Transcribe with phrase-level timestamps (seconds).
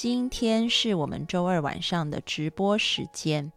[0.00, 3.50] 今天是我们周二晚上的直播时间，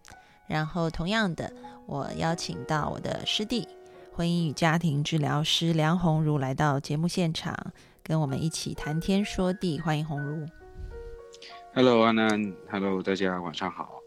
[0.48, 1.53] 然后同样的，
[1.85, 3.67] 我邀请到我的师弟，
[4.12, 7.55] 婚姻与家庭治疗师梁红茹来到节目现场，
[8.01, 9.79] 跟我们一起谈天说地。
[9.79, 10.47] 欢迎红茹。
[11.75, 12.54] Hello，安安。
[12.71, 14.00] Hello，大家晚上好。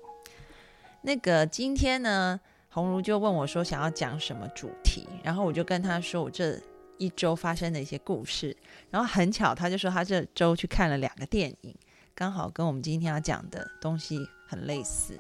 [1.03, 6.59] 那个今天呢，红茹就问我说想要讲什么主题，然后我就跟他说我这
[6.99, 8.57] 一周发生的一些故事，
[8.91, 11.73] 然后很巧，他就说他这周去看了两个电影。
[12.17, 15.19] 刚好跟我们今天要讲的东西很类似，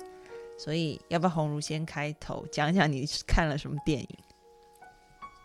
[0.57, 4.09] 所以要不要红茹先开头讲讲你看了什么电影？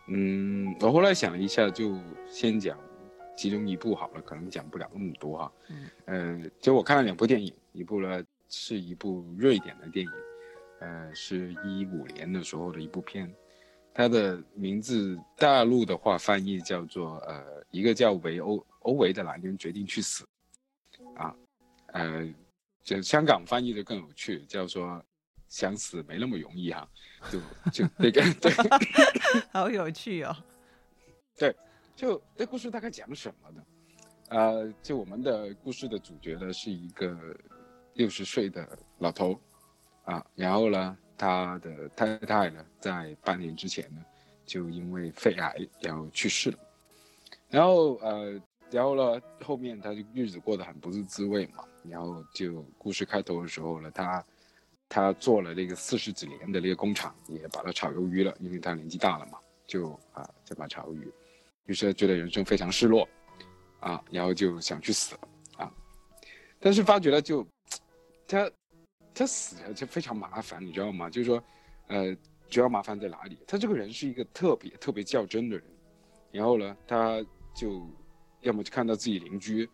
[0.09, 1.97] 嗯，我后来想了一下，就
[2.29, 2.77] 先讲
[3.35, 5.51] 其中一部好了，可能讲不了那么多哈。
[5.69, 5.89] 嗯，
[6.43, 10.11] 呃，就我看了两部电影，一部呢是一部瑞典的电影，
[10.81, 13.33] 呃，是一五年的时候的一部片，
[13.91, 20.23] 它的名字大陆的话翻译叫做呃，一个叫维欧欧维的男人决定去死。
[21.19, 21.35] 啊，
[21.87, 22.33] 呃，
[22.81, 25.03] 就香港翻译的更有趣，叫做
[25.49, 26.89] “想死没那么容易”哈，
[27.29, 27.39] 就
[27.71, 28.53] 就那个对，
[29.51, 30.33] 好有趣哦。
[31.37, 31.53] 对，
[31.93, 33.61] 就这故事大概讲什么呢？
[34.29, 37.35] 呃，就我们的故事的主角呢是一个
[37.95, 38.65] 六十岁的
[38.99, 39.37] 老头，
[40.05, 44.01] 啊，然后呢，他的太太呢在半年之前呢
[44.45, 46.59] 就因为肺癌然后去世了，
[47.49, 48.41] 然后呃。
[48.71, 51.63] 然后呢，后面他就日子过得很不是滋味嘛。
[51.83, 54.25] 然后就故事开头的时候呢，他
[54.89, 61.09] 他做了那个四十几年的那个工厂，也把他炒鱿鱼了，因为他年纪大了嘛，就啊在把炒鱿鱼，
[61.67, 63.07] 于是觉得人生非常失落，
[63.79, 65.15] 啊，然后就想去死
[65.55, 65.71] 啊，
[66.59, 67.47] 但是发觉了就
[68.27, 68.51] 他
[69.13, 71.09] 他死了就非常麻烦，你知道吗？
[71.09, 71.41] 就是说，
[71.87, 72.15] 呃，
[72.49, 73.39] 主要麻烦在哪里？
[73.47, 75.65] 他这个人是一个特别特别较真的人，
[76.29, 77.25] 然后呢，他
[77.55, 77.89] 就。
[78.41, 79.69] 要么就看到自己邻居，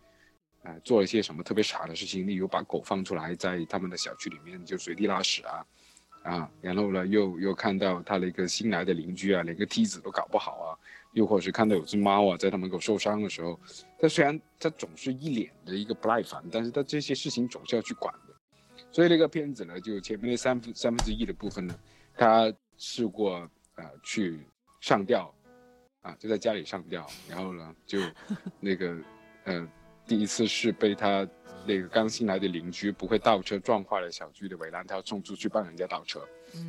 [0.62, 5.66] 啊，做了一些什么特别傻的事情，例如把狗放出来在他们的小区里面就随地拉屎啊，
[6.22, 10.68] 啊，然后呢又又看到他的一个新来的邻居啊，连个梯子都搞不好啊，
[11.12, 13.58] 又或者是看到有只猫啊在他门口受伤的时候，
[13.98, 18.34] 他虽然他总是一脸的一个不耐烦，但是他这些事情总是要去管的，
[18.90, 21.78] 所以那个片子呢，就前面那三分三分之一的部分呢，
[22.16, 24.40] 他试过呃去
[24.80, 25.32] 上吊。
[26.06, 27.98] 啊，就在家里上吊，然后呢，就
[28.60, 28.96] 那个，
[29.42, 29.68] 呃，
[30.06, 31.28] 第一次是被他
[31.66, 36.20] 那个刚新来的邻居不会倒车撞坏了小区的围栏，他要冲出去帮人家倒车，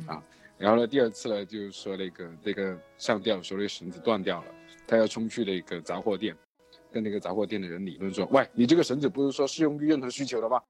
[0.08, 0.20] 啊，
[0.58, 4.54] 然后呢，第二次呢，就是说那个那个上吊的时候，那绳子断掉了，
[4.88, 6.36] 他要冲去那个杂货店，
[6.90, 10.60] 跟那个杂货店的人理论说，喂，你这个绳子不是说适用于任何需求的吗？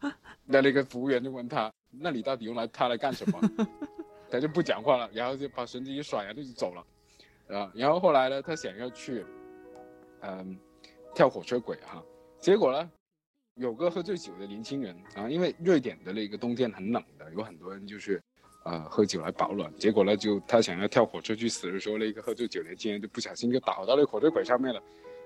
[0.46, 3.38] 那那个服务员就问他，那你到底用来他来干什么？
[4.30, 6.82] 他就不讲话了，然后就把绳子一甩，然后就走了。
[7.52, 9.24] 啊，然后后来呢，他想要去，
[10.20, 10.56] 嗯，
[11.14, 12.02] 跳火车轨哈，
[12.38, 12.90] 结果呢，
[13.56, 18.22] 有个喝醉酒的年轻人啊，因为瑞典的那个冬天很冷的，有很多人就是，
[18.64, 19.72] 呃，喝酒来保暖。
[19.76, 24.80] 结果呢，就他想要跳火车去死的时候，那个喝醉酒年轻人就不小心就倒到那火车轨上面了，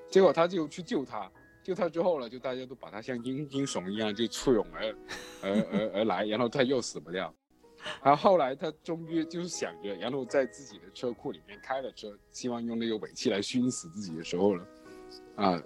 [0.09, 1.31] 结果他就去救他，
[1.63, 4.95] 救他之后呢，就大家都把他像英英雄一样就簇拥而
[5.43, 7.35] 而而而来，然后他又死不掉。
[8.03, 14.67] 然后后来他终于就是想着，然后在自己的车库里面开了车，希望用那个尾气来熏死自己的时候了，
[15.37, 15.63] 啊，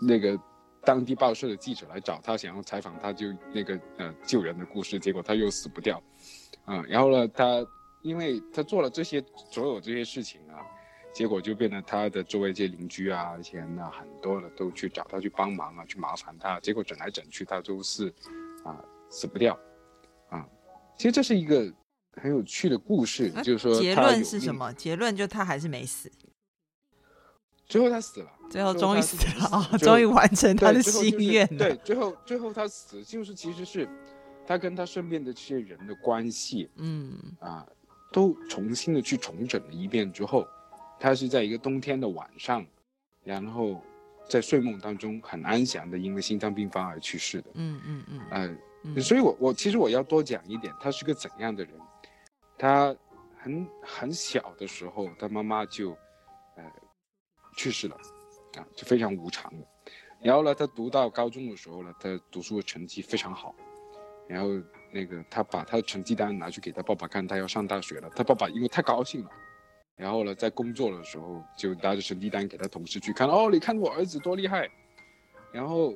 [0.00, 0.38] 那个
[0.84, 6.02] 当地报社的记者来找他，想要采访他，就那个呃救人的故事，结果他又死不掉，
[6.64, 7.66] 啊，然后呢，他
[8.02, 10.60] 因为他做了这些所有这些事情啊，
[11.12, 18.12] 结果就变得他的周围这些邻居啊、以前呢很多的都去找他去帮忙啊，去麻烦他，结果整来整去他都是
[18.62, 19.58] 啊死不掉。
[20.96, 21.72] 其实这是一个
[22.22, 24.72] 很有趣的故事，就是说结论是什么？
[24.72, 26.10] 结论就他还是没死，
[27.66, 29.78] 最后他死了，最后终于死了啊！
[29.78, 31.58] 终于完成他的心愿了。
[31.58, 33.88] 对，最后最后他死，就是其实是
[34.46, 37.66] 他跟他身边的这些人的关系，嗯啊，
[38.10, 40.46] 都重新的去重整了一遍之后，
[40.98, 42.64] 他是在一个冬天的晚上，
[43.22, 43.82] 然后
[44.28, 47.50] 在睡梦当中很安详的因为心脏病发而去世的。
[47.54, 48.56] 嗯嗯嗯，呃。
[49.00, 51.72] 所以，我我其实我要多讲一点，他是个怎样的人？
[52.58, 52.94] 他
[53.36, 55.90] 很很小的时候，他妈妈就，
[56.56, 56.64] 呃，
[57.56, 57.96] 去世了，
[58.56, 59.66] 啊，就非常无常的。
[60.22, 63.54] 然后呢，他读到高中的时候呢，他读书的成绩非常好。
[64.28, 64.48] 然后
[64.90, 68.10] 那个他把他的成绩单拿去给他爸爸看，他要上大学了。
[68.16, 69.30] 他爸爸因为太高兴了，
[69.96, 74.68] 然后呢，在工作的时候就拿着成绩单给他同事去看，哦，你看我儿子多厉害。
[75.52, 75.94] 然后，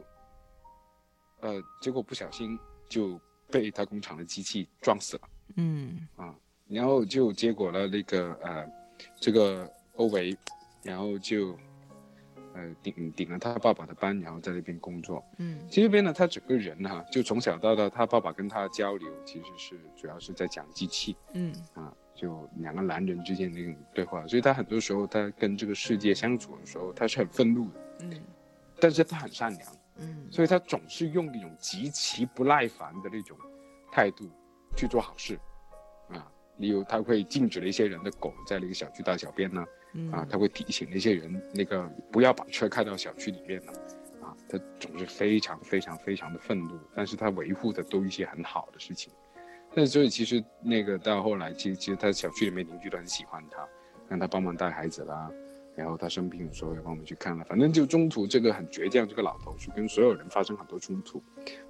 [1.41, 2.59] 呃，结果不小心。
[2.91, 3.19] 就
[3.51, 5.23] 被他工厂的机器撞死了。
[5.57, 6.35] 嗯啊，
[6.69, 8.69] 然后就结果了那个呃，
[9.19, 10.37] 这个欧维，
[10.83, 11.57] 然后就
[12.55, 15.25] 呃顶顶了他爸爸的班，然后在那边工作。
[15.39, 24.27] 嗯其实这边呢，他整个人哈、就从小到大，他爸爸跟他交流，其实是主要是在讲机器嗯啊，就两个男人之间的那种对话。
[24.27, 28.21] 所以他很多时候他跟这个世界相处的时候，他是很愤怒的，嗯
[28.81, 29.80] 但是他很善良。
[30.01, 30.27] 嗯。
[30.31, 33.37] 所以他总是用一种极其不耐烦的那种
[33.93, 34.31] 态度
[34.77, 35.39] 去做好事，
[36.09, 36.27] 啊，
[36.59, 39.65] 例如他会禁止了一些人的狗在那个小区大小便呢，
[39.95, 40.11] 嗯。
[40.13, 43.73] 啊，他会提醒那些人那个不要把车开到小区里面呢，
[44.23, 49.13] 啊，他总是非常非常非常的愤怒，但是他维护的都一些很好的事情，
[49.75, 53.67] 但是所以其实那个到后来，其实其实他小区里面邻居都很喜欢他，
[54.09, 55.31] 让他帮忙带孩子啦，
[55.77, 61.23] 然后他生病的时候也帮我们去看了，反正就中途这个很倔强，这个老头去跟所有人发生很多冲突，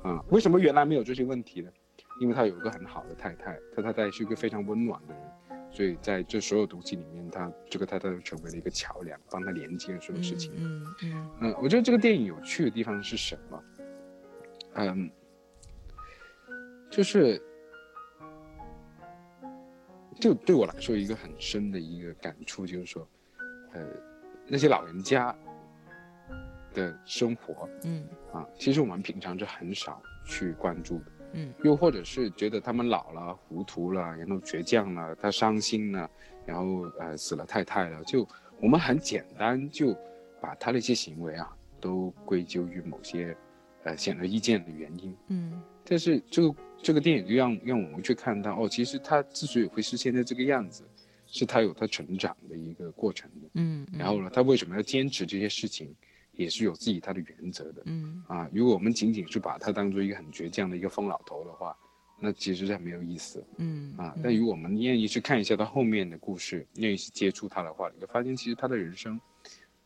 [0.03, 1.71] 啊，为什么原来没有这些问题呢？
[2.21, 5.23] 因为他有一个很好的太太，他太太是一个非常温暖的人，
[5.71, 10.53] 所以在这所有东西里面，他这个太太就成为了一个桥梁，帮他连接了所有事情。
[10.57, 13.65] 嗯嗯嗯，我觉得这个电影有趣的地方是什么？
[14.75, 15.11] 嗯，
[16.91, 17.41] 就是
[20.21, 23.09] 就对我来说一个很深的一个感触，就是说，
[23.73, 23.87] 呃，
[24.47, 25.35] 那些老人家
[26.75, 31.05] 的生活嗯啊，其实我们平常是很少去关注的。
[31.33, 36.11] 嗯又或者是觉得他们老了、糊涂了，然后倔强了，他伤心了，
[36.45, 38.27] 然后呃死了太太了，就
[38.61, 39.97] 我们很简单就
[40.41, 41.49] 把他的一些行为啊
[41.81, 43.37] 都归咎于某些
[43.85, 45.17] 呃显而易见的原因。
[45.29, 50.83] 嗯但是这个这个电影就让让我们去看到哦，其实他之所以会是现在这个样子，
[51.31, 53.49] 是他有他成长的一个过程的。
[53.55, 55.95] 嗯，然后呢，他为什么要坚持这些事情，
[56.33, 57.83] 也是有自己他的原则的。
[57.87, 61.77] 嗯啊，如果我们仅仅是把他当做一个很倔强的一个疯老头的话，
[62.19, 64.15] 那其实是很没有意思嗯啊。
[64.23, 69.19] 但如果我们愿意去看一下他后面的故事，愿意去接触他的话，你会发现其实他的人生，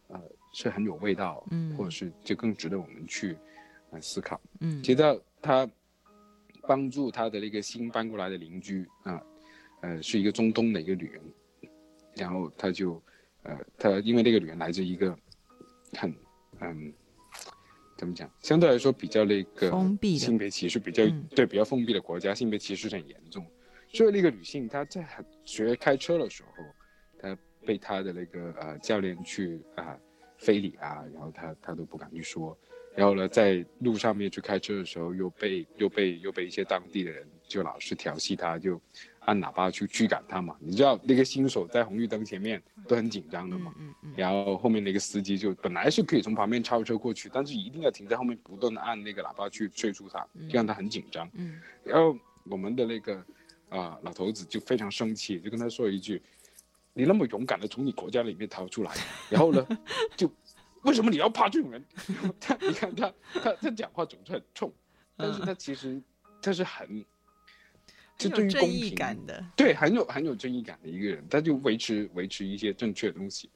[0.09, 0.21] 呃，
[0.53, 3.37] 是很有味道，嗯或者是就更值得我们去
[3.91, 4.41] 呃思考。
[4.61, 5.69] 嗯提到他
[6.67, 9.27] 帮助他的那个新搬过来的邻居啊，呃，
[10.03, 11.23] 是一个中东的一个女人，
[12.15, 13.03] 然后她就，
[13.43, 15.17] 呃，她因为那个女人来自一个
[15.93, 16.15] 很
[16.61, 16.93] 嗯，
[17.97, 23.45] 怎么讲，相对来说比较那个封闭的性别歧视比较、嗯对比较封闭的国家，性别歧视很严重，
[23.89, 26.65] 所以那个女性她在很学开车的时候，
[27.19, 27.37] 她
[27.67, 29.99] 被她的那个呃教练去啊、
[30.39, 32.57] 非礼啊，然后她她都不敢去说。
[32.97, 38.81] 然后呢，在路上面去开车的时候，又被又被又被一些当地的人就老是调戏他，就
[39.27, 40.57] 按喇叭去驱赶他嘛。
[40.61, 43.73] 你知道那个新手在红绿灯前面都很紧张的嘛。
[43.79, 51.29] 嗯嗯然后后面那个司机就本来是可以从旁边超车过去，但是一定要停在后面，不断的按那个喇叭去催促他，就让他很紧张。
[51.35, 53.25] 嗯然后我们的那个
[53.71, 56.23] 啊、老头子就非常生气，就跟他说一句
[56.95, 58.93] ：“你那么勇敢的从你国家里面逃出来，
[59.29, 59.67] 然后呢，
[60.17, 60.31] 就
[60.83, 61.85] 为什么你要怕这种人？
[62.39, 63.13] 他你看他
[63.43, 64.73] 他他讲话总是很冲，
[65.17, 66.01] 但是他其实
[66.41, 67.05] 他是很，
[68.17, 73.51] 就对于公平感的，对，很有很有正义感的一个人，他就维持维持一些正确的东西，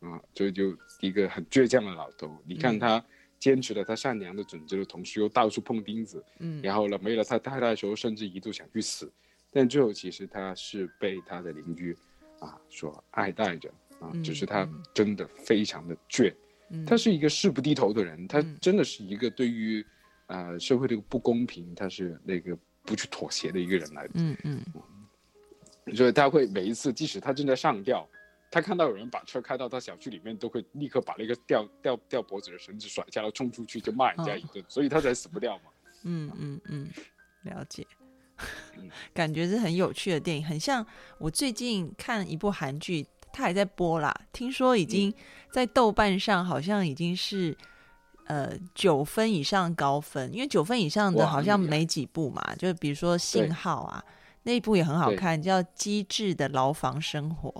[0.00, 2.36] 啊，所以就一个很倔强的老头。
[2.46, 2.78] 你看嗯。
[2.78, 3.04] 他
[3.38, 6.62] 坚持了他善良的准则的同时，又到处碰钉子，嗯。
[6.62, 9.12] 然后呢，没了他太太的时候，甚至一度想去死，
[9.50, 11.94] 但最后其实他是被他的邻居
[12.38, 13.68] 啊所爱戴着
[14.00, 14.82] 啊，只是他嗯。
[14.94, 16.32] 真的非常的倔，
[16.70, 16.86] 嗯。
[16.86, 18.56] 他是一个誓不低头的人，他嗯。
[18.60, 19.84] 真的是一个对于
[20.28, 24.12] 呃社会的不公平，他是那个不去妥协的一个人来的。
[24.14, 24.64] 嗯嗯
[25.94, 28.08] 所以他会每一次，即使他正在上吊，
[28.50, 35.64] 他看到有人把车开到他小区里面，都会立刻把那个吊吊吊脖子的绳子甩下来，冲出去就骂人家一顿，所以他才死不掉嘛。
[36.02, 36.88] 嗯嗯嗯，
[37.42, 37.86] 了解
[38.76, 38.90] 嗯。
[39.14, 40.84] 感觉是很有趣的电影，很像
[41.18, 44.12] 我最近看一部韩剧，它还在播啦。
[44.32, 45.14] 听说已经
[45.52, 47.56] 在豆瓣上好像已经是
[48.26, 54.04] 呃九分以上高分，因为九分以上的好像没几部嘛，就比如说《信号》啊，
[54.42, 57.50] 那一部也很好看，叫《机智的牢房生活》，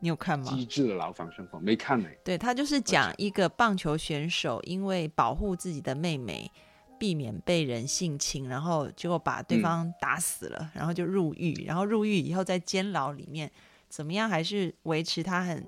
[0.00, 0.52] 你有看吗？
[0.52, 6.50] 机智的牢房生活没看呢、对他就是讲一个棒球选手因为保护自己的妹妹，
[6.98, 13.50] 避免被人性侵，然后结果把对方打死了，然后就入狱，然后入狱以后在监牢里面
[13.88, 15.66] 怎么样，还是维持他很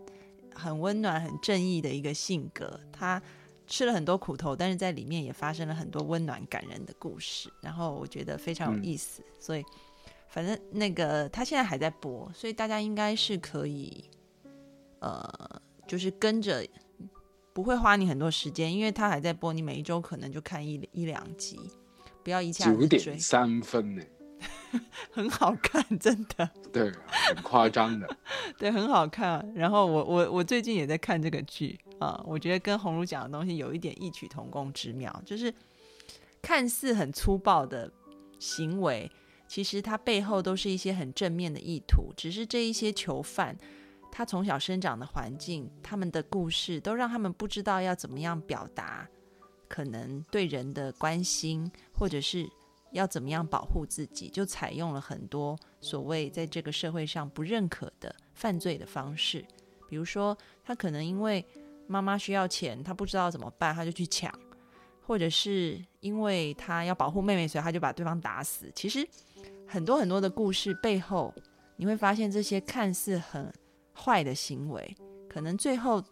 [0.54, 2.78] 很温暖、很正义的一个性格。
[2.92, 3.20] 他
[3.66, 9.64] 吃了很多苦头，但是在里面也发生了很多温暖感人的故事，然后我觉得非常有嗯意思，所以。
[10.26, 14.10] 反正那个他现在还在播，所以大家应该是可以，
[14.98, 15.22] 呃，
[15.86, 16.66] 就是跟着，
[17.52, 21.60] 不会花你很多时间，因为他还在播，你每一周可能就看一一两集，
[22.24, 24.02] 不要一下九子追点，三分呢、
[25.12, 28.16] 很好看，真的，对，很夸张的。
[28.58, 29.52] 对，很好看。
[29.54, 35.52] 然后我我我最近也在看这个剧，呃，我觉得跟红儒讲的东西有一点异曲同工之妙，就是
[36.42, 37.90] 看似很粗暴的
[38.38, 39.10] 行为，
[39.48, 42.12] 其实它背后都是一些很正面的意图。
[42.14, 43.56] 只是这一些囚犯，
[44.12, 49.08] 他从小生长的环境，他们的故事，都让他们不知道要怎么样表达，
[49.66, 52.46] 可能对人的关心，或者是
[52.92, 59.42] 要怎么样保护自己，就采用了很多所谓在这个社会上不认可的犯罪的方式。
[59.88, 61.42] 比如说，他可能因为
[61.86, 64.30] 妈妈需要钱，他不知道怎么办，他就去抢；
[65.06, 68.70] 或者是因为他要保护妹妹，所以他就把对方打死。
[68.74, 69.06] 其实
[69.66, 71.34] 很多很多的故事背后，
[71.76, 73.52] 你会发现这些看似很
[73.94, 74.96] 坏的行为，
[75.28, 76.02] 可能最后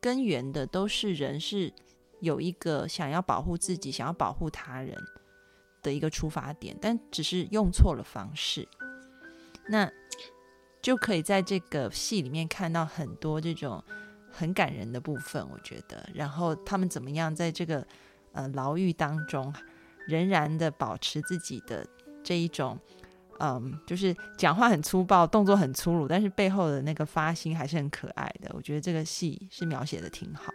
[0.00, 1.72] 根源的都是人是
[2.20, 4.96] 有一个想要保护自己、想要保护他人
[5.82, 8.68] 的一个出发点，但只是用错了方式。
[9.68, 9.90] 那
[10.82, 13.82] 就可以在这个戏里面看到很多这种。
[14.36, 16.08] 很感人的部分，我觉得。
[16.12, 17.86] 然后他们怎么样在这个
[18.32, 19.54] 呃牢狱当中，
[20.06, 21.86] 仍然的保持自己的
[22.22, 22.78] 这一种，
[23.38, 28.50] 嗯，就是讲话很粗暴，动作很粗鲁，但是背后的那个发心还是很可爱的。
[28.54, 30.52] 我觉得这个戏是描写的挺好。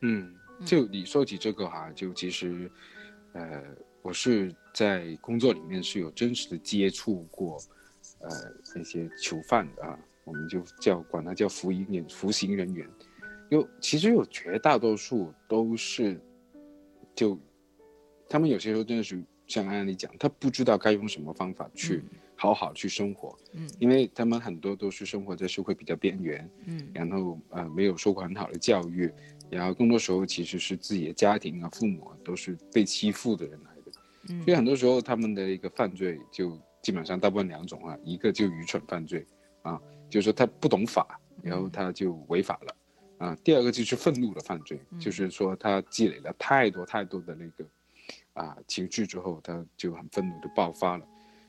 [0.00, 2.70] 嗯，就你说起这个哈，就其实，
[3.32, 3.62] 呃，
[4.02, 7.58] 我是在工作里面是有真实的接触过，
[8.20, 8.30] 呃，
[8.74, 9.98] 那些囚犯的啊。
[10.26, 12.86] 我们就叫管他叫服刑人服刑人员，
[13.48, 16.20] 有其实有绝大多数都是，
[17.14, 17.38] 就
[18.28, 22.02] 他们有些时候真的是像安安你讲，他不知道该用什么方法去
[22.34, 29.08] 好好去生活，嗯，因为他们很多都是生活在社会比较边缘，嗯，然后呃没有受过很好的教育，
[29.48, 33.92] 然后更多时候其实是自己的家庭啊父母啊都是被欺负的人来的，
[34.30, 39.24] 嗯，所以很多时候他们的一个犯罪就基本上大部分两种啊，一个就愚蠢犯罪
[39.62, 39.80] 啊。
[40.08, 42.76] 就是说他不懂法，然后他就违法了，
[43.18, 47.64] 啊，第二个就是愤怒的犯罪，就是说他积累了太多太多的那个，
[48.34, 51.06] 啊情绪之后，他就很愤怒就爆发了。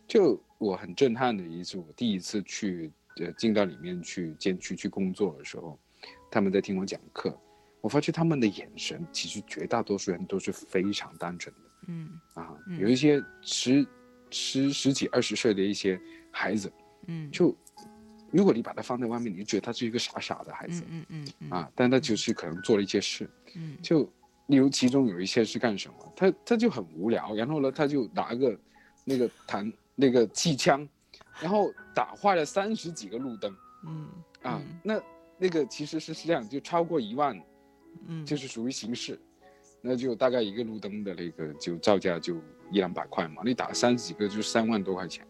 [0.08, 5.80] 就我很震撼的一次，我第一次去呃进到里面去监区去工作的时候，
[6.32, 7.38] 他们在听我讲课，
[7.82, 12.10] 我发觉他们的眼神其实绝大多数人都是非常单纯的，嗯。
[12.34, 13.86] 啊，有一些十
[14.32, 16.00] 十十几二十岁的一些
[16.32, 16.72] 孩子，
[17.08, 17.56] 嗯，就。
[18.32, 24.04] 如果你把他放在外面，你就觉得他是一个傻傻的孩子，嗯嗯嗯啊，但他就是可能做了一些事，嗯，就
[24.48, 28.58] 例如其中有一些是干什么，他他就很无聊，然后呢，他就拿个
[29.06, 30.88] 那个弹那个气枪，
[31.42, 33.56] 然后打坏了三十几个路灯，
[33.86, 34.08] 嗯
[34.44, 35.02] 啊，那
[35.38, 37.42] 那个其实是这样，就超过一万，
[38.08, 39.20] 嗯，就是属于刑事，
[39.82, 42.36] 那就大概一个路灯的那个就造价就
[42.72, 45.26] 一两百块嘛，你打三十几个就三万多块钱，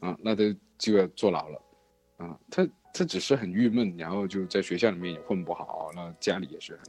[0.00, 0.44] 啊，那都
[0.78, 1.62] 就要坐牢了。
[2.18, 6.84] 啊，他他只是很郁闷，然后就在学校里面也混不好，那家里也是很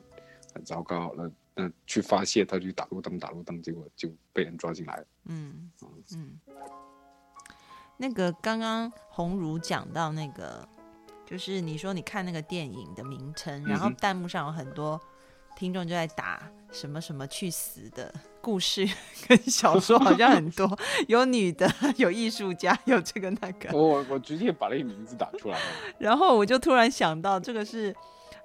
[0.56, 5.06] 很糟糕，那那去发泄，他去打路灯，打路灯，结果就被人抓进来了。
[5.26, 5.72] 嗯
[6.16, 6.40] 嗯，
[7.98, 10.68] 那个刚刚红茹讲到那个，
[11.26, 15.00] 就是你说你看那个电影的名称，然后弹幕上有很多
[15.60, 18.14] 听众就在打什么什么去死的。
[18.42, 18.88] 故事
[19.28, 23.78] 跟小说好像很多， 有女的，有艺术家，有这个那个。
[23.78, 25.66] 我我直接把那个名字打出来了。
[26.00, 27.94] 然后我就突然想到，这个是，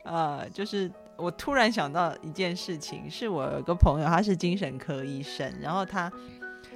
[0.03, 6.13] 呃，就是我突然想到一件事情，是我有个朋友，他是精神科医生，然后他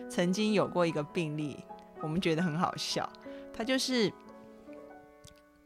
[0.09, 1.57] 曾经有过一个病例，
[2.01, 3.11] 我们觉得很好笑。
[3.53, 4.11] 他就是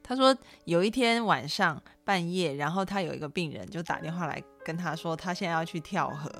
[0.02, 6.30] 他说有一天晚上半夜，然后他有一个病人就打电话来跟他说，他现在要去跳河。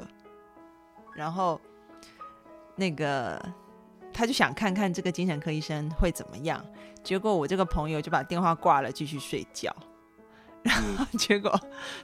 [1.14, 1.60] 然后，
[2.74, 3.38] 那个
[4.14, 6.64] 他就想看看这个精神科医生会怎么样。
[7.04, 9.70] 结果我这个朋友就把电话挂了，继续睡觉。
[10.62, 11.52] 然后结果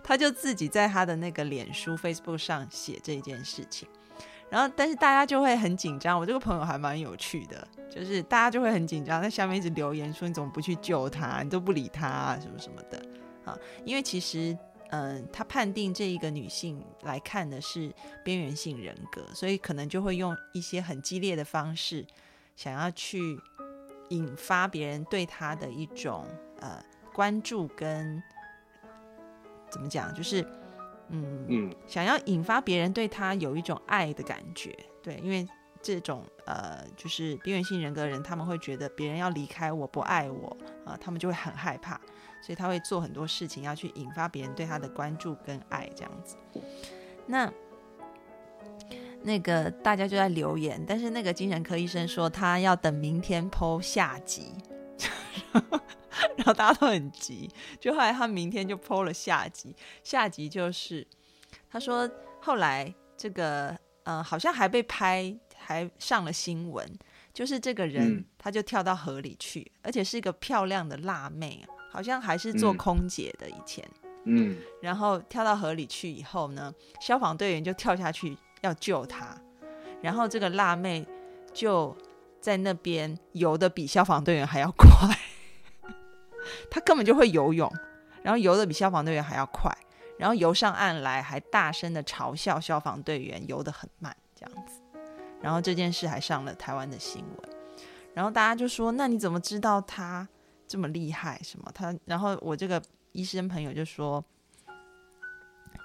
[0.03, 3.89] 他就自己在他的那个脸书 Facebook 上写这件事情。
[4.51, 6.19] 然后，但是大家就会很紧张。
[6.19, 11.43] 我这个朋友还蛮有趣的，就是大家就会很紧张，在下面一直留言说：“你怎么不去救他？
[11.43, 13.03] 你都不理他啊，什么什么的。”
[13.51, 13.57] 啊，
[13.87, 14.55] 因为其实。
[14.91, 17.93] 嗯，他判定这一个女性来看的是
[18.25, 22.07] 边缘性人格，所以可能就会用一些很激烈的方式，
[22.57, 23.39] 想要去
[24.09, 26.27] 引发别人对她的一种
[26.61, 28.23] 呃关注跟
[29.71, 30.41] 怎么讲，就是
[31.09, 35.47] 嗯嗯，想要引发别人对她有一种爱的感觉，对，因为
[35.83, 42.01] 这种呃就是边缘性人格的人，他们会觉得别人要离开我不爱我啊，他们就会很害怕。
[42.41, 46.37] 所以他会做很多事情，要去引发别人对他的关注跟爱，这样子。
[47.27, 47.53] 那
[49.23, 54.53] 那个大家就在留言，但是那个精神科医生说他要等明天剖下集，
[56.37, 57.51] 然后大家都很急。
[57.81, 61.07] 就后来他明天就 PO 了下集，下集就是
[61.69, 62.09] 他说
[62.41, 63.71] 后来这个
[64.05, 66.89] 嗯、呃好像还被拍，还上了新闻，
[67.35, 72.77] 就是这个人嗯他就跳到河里去，而且是一个漂亮的辣妹，好像还是做嗯。
[72.77, 73.85] 空姐的以前。
[74.25, 74.57] 嗯。
[74.83, 79.37] 然后跳到河里去以后呢，消防队员就跳下去要救他，
[80.03, 81.07] 然后这个辣妹
[81.53, 81.97] 就
[82.41, 84.87] 在那边游的比消防队员还要快，
[86.71, 87.73] 她根本就会游泳，
[88.23, 89.73] 然后游的比消防队员还要快，
[90.19, 94.81] 然后游上岸来还大声的嘲笑消防队员游得很慢这样子，
[95.41, 97.51] 然后这件事还上了台湾的新闻，
[98.15, 100.29] 然后大家就说：“那你怎么知道他
[100.69, 101.41] 这么厉害？
[101.43, 102.81] 什么他？”然后我这个
[103.13, 104.25] 医生朋友就说，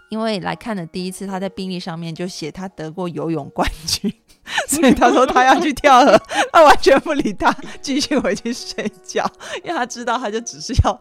[0.09, 4.13] 因为来看的第一次，他在病历上面就写他得过游泳冠军，
[4.67, 6.15] 所以他说他要去跳河，
[6.51, 9.25] 他完全不理他，继续回去睡觉，
[9.63, 10.99] 因为他知道他就只是要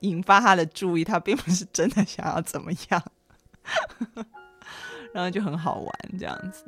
[0.00, 3.02] 引发他的注意，他并不是真的想要怎么样，
[5.12, 6.64] 然后就很好玩这样子。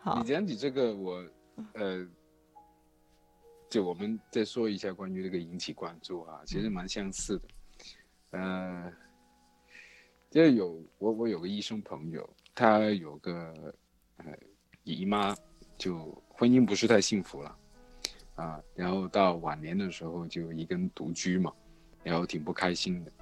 [0.00, 1.24] 好你，讲起这个，我
[1.74, 2.06] 呃，
[3.70, 7.48] 就我们再说一下关于这个引起关注啊，其实蛮相似的。
[8.30, 8.92] 呃，
[10.30, 13.74] 就有我我有个医生朋友，他有个
[14.16, 14.26] 呃
[14.84, 15.36] 姨妈，
[15.76, 17.58] 就婚姻不是太幸福了
[18.36, 21.52] 啊，然后到晚年的时候就一个人独居嘛，
[22.02, 23.12] 然后挺不开心的。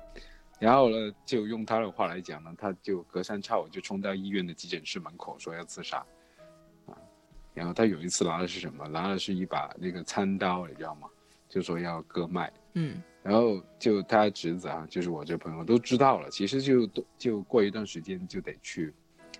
[0.59, 6.07] 然后呢，就用他的话来讲呢，他就隔三差五就冲到医院的急诊室门口说要自杀。
[7.57, 8.87] 然后他有一次拿的是什么？
[8.87, 11.09] 拿的是一把那个餐刀，你知道吗？
[11.49, 12.53] 就说要割脉。
[12.75, 16.87] 嗯然后就他侄子啊，就是我这朋友都知道了，其实就
[17.17, 18.93] 就过一段时间就得去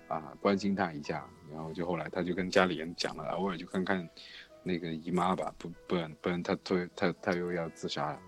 [0.07, 1.25] 啊关心他一下。
[1.53, 4.09] 然后就后来他就跟家里人讲了，偶尔就看看
[4.63, 8.19] 那个姨妈吧，不不然不然他推他他又要自杀了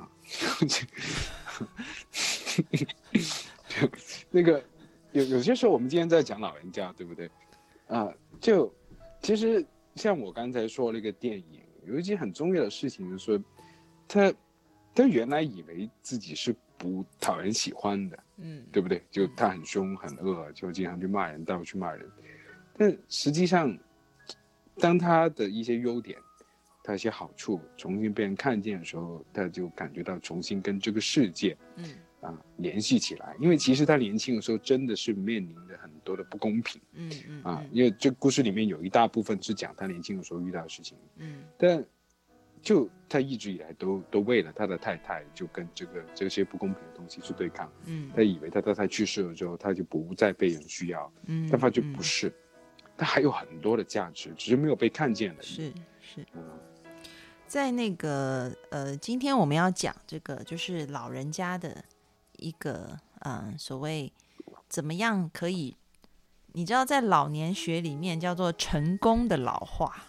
[0.00, 0.08] 啊。
[0.66, 0.86] 就
[4.30, 4.62] 那个
[5.12, 7.30] 有有些时候我们今天在讲老人家，对不对？
[7.88, 8.08] 啊，
[8.40, 8.72] 就
[9.22, 9.64] 其实
[9.94, 13.42] 像我刚才说那个电影，有一件很重要的事情就是说，
[14.08, 14.32] 他
[14.94, 19.02] 他原来以为自己是不讨人喜欢的，嗯，对不对？
[19.10, 22.10] 就他很凶很恶，就经常去骂人，到处去骂人。
[22.76, 23.76] 但实际上，
[24.76, 26.18] 当他的一些优点，
[26.82, 31.84] 他一些好处重新被人看见的时候，他就感觉到重新跟这个世界嗯
[32.22, 33.36] 啊联系起来。
[33.38, 40.96] 因为其实他年轻的时候真的是面临着很多的不公平嗯嗯啊，因为这故事里面有一大部分是讲他年轻的时候遇到的事情。
[41.18, 41.84] 嗯但
[42.62, 47.70] 就他一直以来都都为了他的太太，就跟这个这些不公平的东西去对抗。
[47.86, 52.32] 嗯他以为他太太去世了之后，他就不再被人需要，嗯，但发觉嗯不是，
[52.96, 55.46] 他还有很多的价值，只是没有被看见而已。
[55.46, 56.26] 是是。
[56.34, 56.42] 嗯
[57.48, 61.84] 在那个呃，今天我们要讲这个，就是老人家的
[62.42, 64.12] 一个嗯、呃所谓
[64.68, 65.76] 怎么样可以，
[66.52, 70.06] 你知道，在老年学里面叫做成功的老化，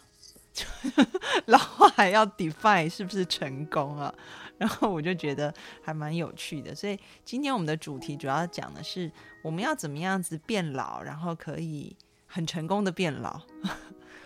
[1.47, 4.13] 老化还要 define 是不是成功啊？
[4.57, 9.11] 然后我就觉得还蛮有趣的，所以今天我们的主题主要讲的是
[9.43, 11.95] 我们要怎么样子变老，然后可以
[12.27, 13.41] 很成功的变老，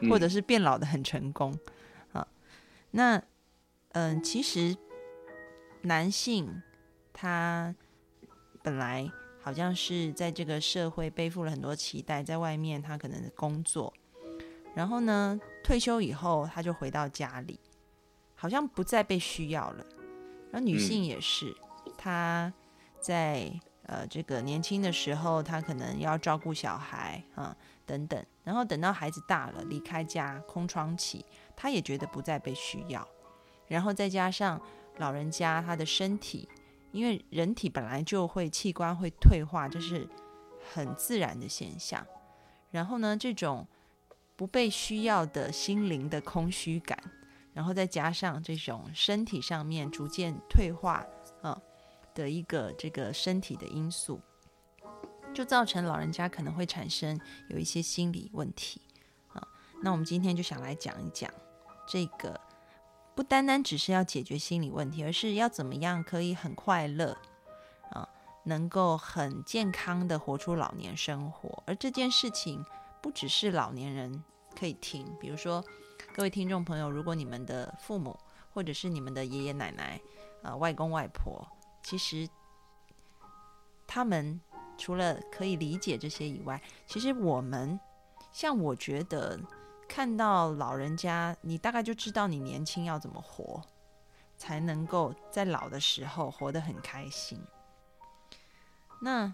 [0.01, 1.57] 嗯 或者是变老的很成功
[2.13, 2.27] 啊。
[2.91, 3.21] 那
[3.93, 4.77] 嗯，其实
[5.83, 6.61] 男性
[7.13, 7.73] 他
[8.67, 9.10] 本来
[9.41, 13.93] 好像是在这个社会背负了很多期待，在外面他可能工作，
[14.75, 17.58] 然后呢退休以后他就回到家里，
[18.36, 19.86] 好像不再被需要了。
[20.51, 21.56] 然后女性也是，
[21.97, 22.51] 她
[22.99, 23.49] 在
[23.84, 31.25] 呃这个年轻的时候，她可能要照顾小孩啊、等等，然后等到孩子大了，离开家空窗期，
[31.56, 33.08] 她也觉得不再被需要，
[33.69, 34.62] 然后再加上
[34.97, 36.49] 老人家他的身体，
[36.97, 40.10] 因为人体本来就会器官会退化，这是
[40.73, 42.03] 很自然的现象。
[42.71, 43.67] 然后呢，这种
[44.36, 46.97] 不被需要的心灵的空虚感，
[47.53, 51.05] 然后再加上这种身体上面逐渐退化
[51.43, 51.62] 啊、
[52.15, 54.19] 的一个这个身体的因素，
[55.36, 58.81] 就造成老人家可能会产生有一些心理问题
[59.27, 59.47] 啊。
[59.83, 61.31] 那我们今天就想来讲一讲
[61.88, 62.39] 这个，
[63.17, 67.17] 不单单只是要解决心理问题，而是要怎么样可以很快乐
[67.89, 68.08] 啊，
[68.43, 71.63] 能够很健康的活出老年生活。
[71.65, 72.63] 而这件事情
[73.01, 74.23] 不只是老年人
[74.56, 75.65] 可以听，比如说
[76.13, 78.15] 各位听众朋友，如果你们的父母
[78.53, 79.99] 或者是你们的爷爷奶奶、
[80.43, 81.43] 呃外公外婆，
[81.82, 82.30] 其实
[83.88, 84.39] 他们
[84.77, 87.80] 除了可以理解这些以外，其实我们
[88.32, 89.39] 像我觉得
[89.88, 93.63] 看到老人家，你大概就知道你年轻要怎么活。
[94.39, 97.39] 才能够在老的时候活得很开心。
[99.02, 99.34] 那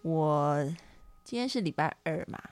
[0.00, 0.64] 我
[1.22, 2.42] 今天是礼拜二嘛，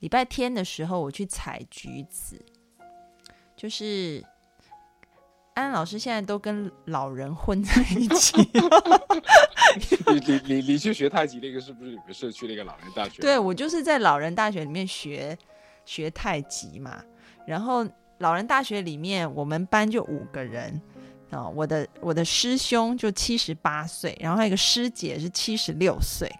[0.00, 2.44] 礼拜天的时候我去采橘子，
[3.54, 4.20] 就是
[5.54, 8.36] 安老师现在都跟老人混在一起。
[10.08, 13.22] 你你你你去学太极那个是不是你们社区那个老人大学？
[13.22, 15.38] 对，我就是在老人大学里面学
[15.84, 17.02] 学太极嘛。
[17.46, 17.86] 然后
[18.18, 20.80] 老人大学里面，我们班就五个人
[21.30, 21.48] 啊。
[21.48, 26.30] 我的我的师兄就七十八岁，然后还有一个师姐是七十六岁。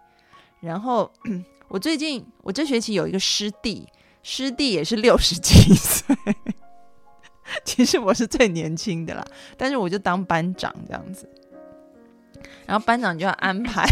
[0.61, 1.11] 然后
[1.69, 3.89] 我最近我这学期有一个师弟，
[4.23, 6.17] 师弟也是六十几岁。
[7.65, 9.25] 其实我是最年轻的啦，
[9.59, 11.29] 但是我就当班长这样子。
[12.65, 13.85] 然后班长就要安排，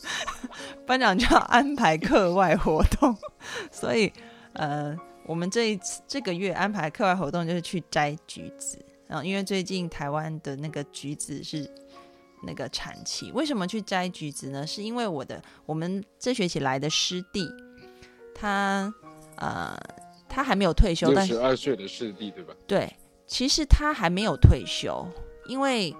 [0.86, 3.14] 班长就要安排课外活动，
[3.70, 4.10] 所以
[4.54, 8.78] 呃，我们这一次这个月安排课外活动就是去摘橘子。
[9.06, 11.68] 然后因为最近台湾的那个橘子是
[12.42, 14.66] 那个产期，为什么去摘橘子呢？
[14.66, 17.48] 是因为我的我们这学期来的师弟，
[18.34, 18.92] 他
[19.36, 19.76] 呃
[20.28, 22.54] 他还没有退休，六十二岁的师弟对吧？
[22.66, 25.06] 对，其实他还没有退休，
[25.46, 25.94] 因为。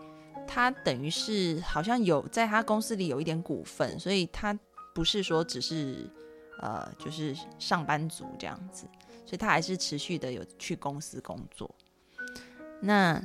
[0.52, 4.58] 他等于是好像有在他公司里有一点股份，所以他
[4.92, 6.10] 不是说只是
[6.60, 8.86] 呃就是上班族这样子，
[9.26, 11.68] 所以他还是持续的有去公司工作。
[12.80, 13.20] 那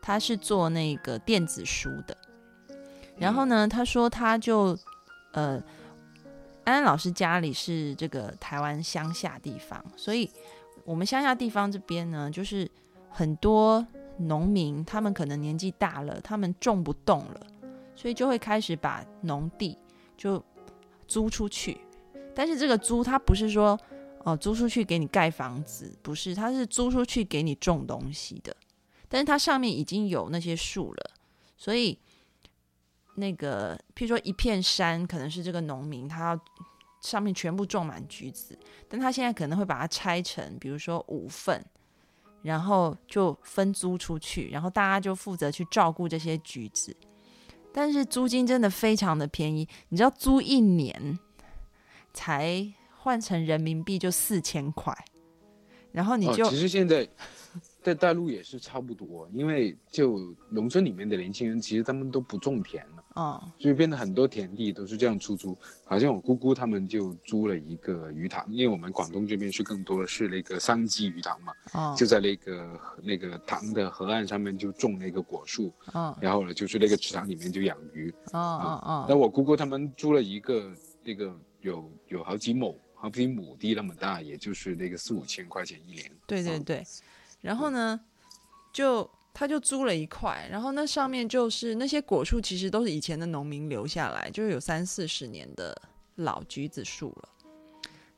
[0.00, 2.16] 他是做那个电子书的，
[3.16, 4.78] 然后呢，他说他就
[5.32, 5.62] 呃
[6.64, 10.30] 安安老师家里是这个台湾乡下地方，所以
[10.84, 12.70] 我们乡下地方这边呢，就是
[13.10, 13.86] 很多。
[14.18, 17.46] 农民他们可能年纪大了，他们种不动了，
[17.94, 19.76] 所以就会开始把农地
[20.16, 20.42] 就
[21.06, 21.76] 租出去。
[22.36, 23.80] 但是这个租，它不是说
[24.24, 28.54] 哦租出去给你盖房子，不是，它是租出去给你种东西的。
[29.08, 31.10] 但是它上面已经有那些树了，
[31.56, 31.98] 所以
[33.14, 36.38] 那个譬如说一片山，可能是这个农民他
[37.00, 41.64] 上面全部种满橘子，但他现在可能会把它拆成，比如说五份。
[42.42, 46.94] 然后就分租出去，然后大家就负责去照顾这些橘子，
[47.72, 51.18] 但是租金真的非常的便宜，你知道租一年
[52.16, 54.96] 才换成人民币就四千块，
[55.92, 57.06] 然后你就其实现在。
[57.86, 60.18] 在大陆也是差不多，因为就
[60.50, 65.56] 农村里面的年轻人，其实他们都不种田了，哦，所以变得很多田地都是这样出租。
[65.84, 79.06] 好像我姑姑他们就租了一个鱼塘，因为我们广东这边是更多的是那个桑基鱼塘嘛，哦，就在那个那个塘的河岸上面就种那个果树，嗯，然后呢就是那个池塘里面就养鱼，哦哦哦。
[79.08, 80.72] 那我姑姑他们租了一个
[81.04, 81.32] 那个
[81.66, 86.10] 有有好几亩好几亩地那么大，也就是那个四五千块钱一年。
[86.26, 86.84] 对对对。
[87.40, 88.00] 然后呢，
[88.72, 95.76] 就他就租了一块，然后那上面就是那些果树，其实都是以前的农民留下来，就是有三四十年的
[96.14, 97.28] 老橘子树了。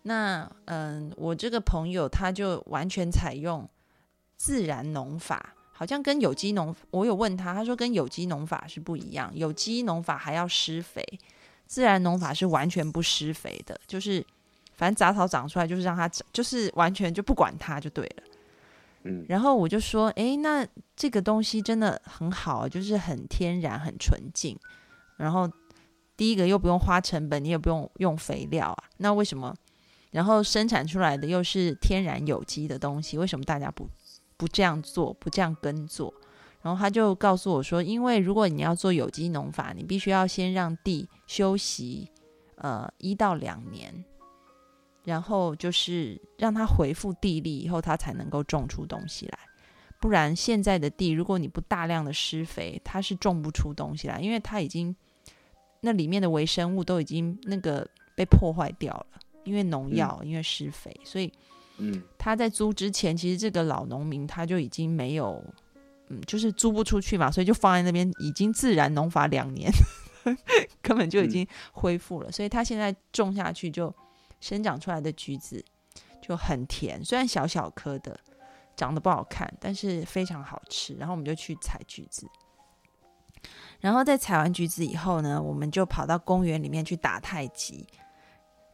[0.02, 3.68] 那嗯，我这个朋友他就完全采用
[4.36, 11.02] 自然农法，好像跟有机农，我有问他，他说跟有机农法是不一样，有机农法还要施肥，
[11.68, 14.24] 自然农法是完全不施肥的，就是
[14.74, 18.22] 反正杂草长出来就是让它长就是完全就不管它就对了。
[19.28, 24.58] 然后我就说，哎，那这个东西真的很好，就是很天然、很纯净。
[25.16, 25.50] 然后
[26.16, 28.84] 第一个又不用花成本，你也不用用肥料啊。
[28.98, 29.54] 那为什么？
[30.10, 33.88] 然后生产出来的又是天然有机的东西，为什么大家不
[34.36, 36.12] 不这样做，不这样耕作？
[36.62, 42.10] 然后他就告诉我说，因为如果你要做有机农法，你必须要先让地休息，
[42.56, 44.04] 呃，一到两年。
[45.04, 49.38] 然后就是让它恢复地力以后，它才能够种出东西来。
[50.00, 54.94] 不然现在的地，如果你不大量的施肥，它是种不出东西来，因为它已经
[55.80, 59.06] 那里面的微生物都已经那个被破坏掉了，
[59.44, 60.94] 因为农药，因为施肥。
[61.04, 61.32] 所以，
[61.78, 65.42] 嗯，他在租之前，其实这个老农民他就已经没有，
[66.08, 69.70] 嗯，就是租不出去嘛，所以就放在那边，已经自然农法两年，
[70.82, 72.30] 根本就已经恢复了。
[72.30, 73.94] 所以他现在种下去就。
[74.40, 75.64] 生长出来的橘子
[76.22, 78.16] 就很甜，虽然小小颗的，
[78.76, 80.94] 长得不好看，但是非常好吃。
[80.94, 82.24] 然后我们就去采橘子，
[83.80, 87.84] 然后在采完橘子以后呢，我们就跑到公园里面去打太极。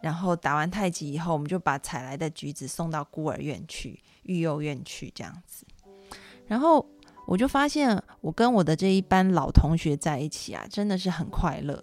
[0.02, 5.64] 然后打完太极以后，我们就把采来的橘子送到孤儿院去、育幼院去这样子。
[6.46, 6.86] 然后
[7.26, 11.82] 我就发现，我跟我的这一班老同学在一起啊，真的是很快乐，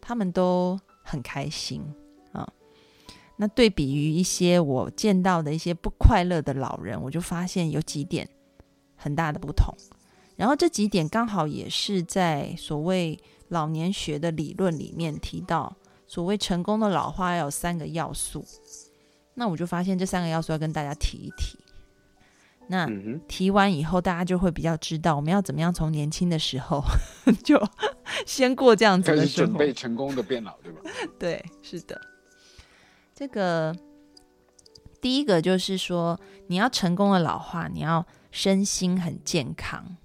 [0.00, 1.82] 他们都很开心
[2.32, 2.48] 啊。
[3.36, 8.28] 那对比于一些我见到的一些不快乐的老人，我就发现有几点
[8.96, 9.74] 很大的不同。
[10.36, 18.44] 然后这几点刚好也是在所谓老年学的理论里面提到，所谓成功的老化要有三个要素。
[19.34, 21.58] 那我就发现这三个要素要跟大家提一提。
[22.68, 22.86] 那
[23.26, 26.82] 提完以后，大家就会比较知道我们要怎么样从年轻的时候
[27.42, 27.58] 就
[28.26, 29.52] 先过这样子开的生活。
[29.52, 30.80] 始准备成功的变老，对吧？
[31.18, 32.00] 对，是的。
[33.14, 33.74] 这个
[35.00, 39.96] 第一个就是说，你要成功的老化，你要身心很健康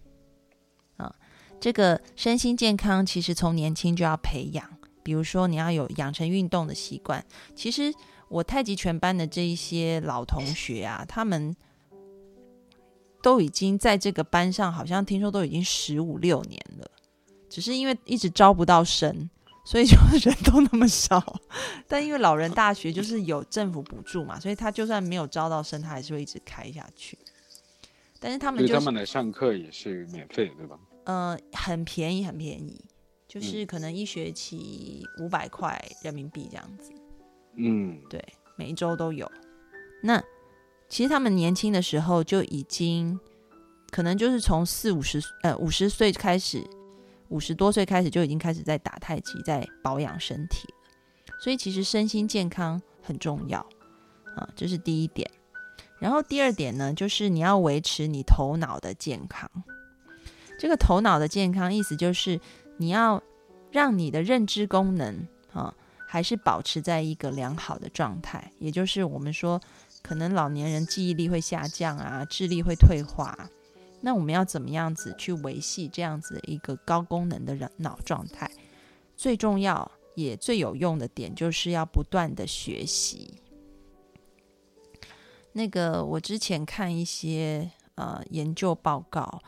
[0.98, 1.14] 啊。
[1.60, 4.66] 这个身心健康其实从年轻就要培养，
[5.04, 7.24] 比如说你要有养成运动的习惯。
[7.56, 7.94] 其实
[8.30, 11.56] 我太极拳班的这一些老同学啊，他们
[13.24, 16.92] 都已经在这个班上，好像听说都已经十五六年了，
[17.50, 19.28] 只是因为一直招不到生。
[19.66, 21.40] 所以就人都那么少，
[21.88, 27.18] 但因为老人大学就是有政府补助嘛，所以他就算没有招到生，他还是会一直开下去。
[28.20, 30.78] 但是他们就是他们来上课也是免费的，对吧？
[31.06, 32.90] 呃很便宜，很便宜，嗯
[33.26, 36.92] 就是可能一学期五百块人民币这样子，
[37.56, 38.22] 嗯，对，
[38.58, 39.32] 每一周都有。
[40.02, 40.22] 那
[40.94, 43.20] 其实他们年轻的时候就已经
[43.90, 46.64] 可能就是从四五十呃五十岁开始。
[47.30, 53.60] 五十多岁开始就已经开始在打太极，在保养身体了，所以其实身心健康很重要
[54.36, 55.28] 啊，这是第一点。
[55.98, 59.50] 然后第二点呢，就是你要维持你头脑的健康。
[60.60, 62.40] 这个头脑的健康意思就是
[62.78, 63.20] 你要
[63.72, 65.74] 让你的认知功能啊，
[66.08, 69.60] 还是保持在一个良好的状态，也就是我们说
[70.04, 73.50] 可能老年人记忆力会下降啊，智力会退化。
[74.02, 78.52] 那我们要怎么样子去维系这样子一个高功能的人脑状态？
[79.16, 83.40] 最重要也最有用的点就是要不断的学习。
[85.54, 89.42] 那个我之前看一些呃研究报告，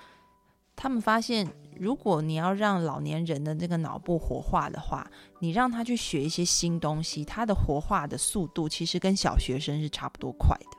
[0.75, 5.09] 他们发现，如果你要让老年人的这个脑部活化的话，
[5.39, 10.77] 你让他去学一些新东西，他的活化的速度其实跟小学生是差不多快的。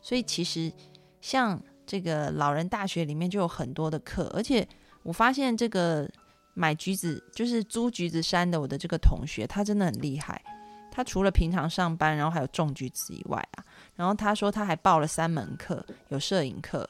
[0.00, 0.72] 所以其实
[1.20, 4.66] 像这个老人大学里面就有很多的课，而且
[5.02, 6.08] 我发现这个
[6.54, 10.42] 买橘子就是租橘子山的我的这个同学，他真的很厉害。
[10.90, 13.64] 他除了平常上班，然后还有种橘子以外啊，
[13.94, 16.88] 然后他说他还报了三门课，有摄影课，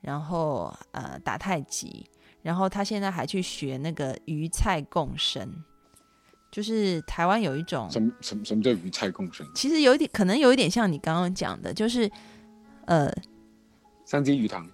[0.00, 2.06] 然后呃打太极，
[2.42, 5.48] 然后他现在还去学那个鱼菜共生，
[6.50, 9.46] 就是台湾有一种什么什么什么叫鱼菜共生？
[9.54, 12.10] 其实有一点可能有一点像你刚刚讲的，就是
[12.86, 13.10] 呃。
[14.04, 14.68] 三鸡鱼塘，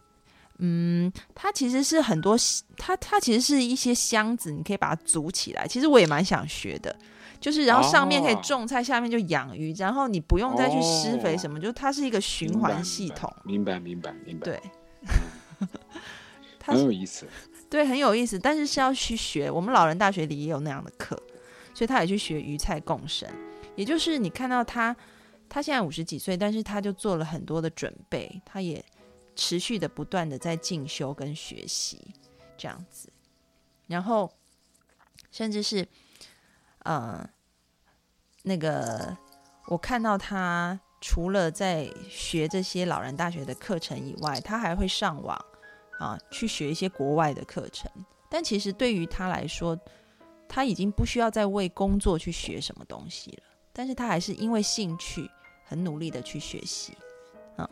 [0.59, 2.37] 嗯，它其实是很多，
[2.77, 5.65] 它它其实是一些箱子，你可以把它组起来。
[5.65, 6.97] 其实我也蛮想学的，
[7.39, 13.33] 就是然后上面可以种菜，下面就养鱼，然后你不用再去施肥什么，就它是一个循环系统。
[13.45, 14.45] 明白明白明白。
[14.45, 14.61] 对，
[16.65, 17.29] 很有意思。
[17.71, 19.51] 对，很有意思，但是是要去学。
[19.51, 21.17] 我们老人大学里也有那样的课，
[21.75, 23.29] 所以他也去学鱼菜共生，
[23.77, 24.95] 也就是你看到他，
[25.49, 28.85] 他现在五十几岁，但是他就做了很多的准备，他也。
[29.41, 32.13] 持续的不断的在进修跟学习
[32.57, 33.09] 这样子，
[33.87, 34.29] 然后
[35.31, 35.87] 甚至是
[36.81, 37.25] 呃
[38.43, 39.17] 那个
[39.69, 45.41] 我看到他除了在学这些老人大学的课程以外，他还会上网
[45.99, 47.91] 啊去学一些国外的课程。
[48.31, 49.79] 但其实对于他来说，
[50.49, 55.29] 他已经不需要再为工作去学什么东西了，但是他还是因为兴趣
[55.65, 56.93] 很努力的去学习。
[57.57, 57.69] 啊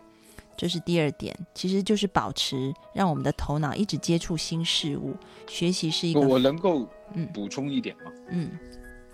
[0.59, 5.15] 这是第二点，其实就是保持让我们的头脑一直接触新事物，
[5.47, 6.21] 学习是一个。
[6.21, 8.11] 我能够嗯补充一点吗？
[8.31, 8.59] 嗯，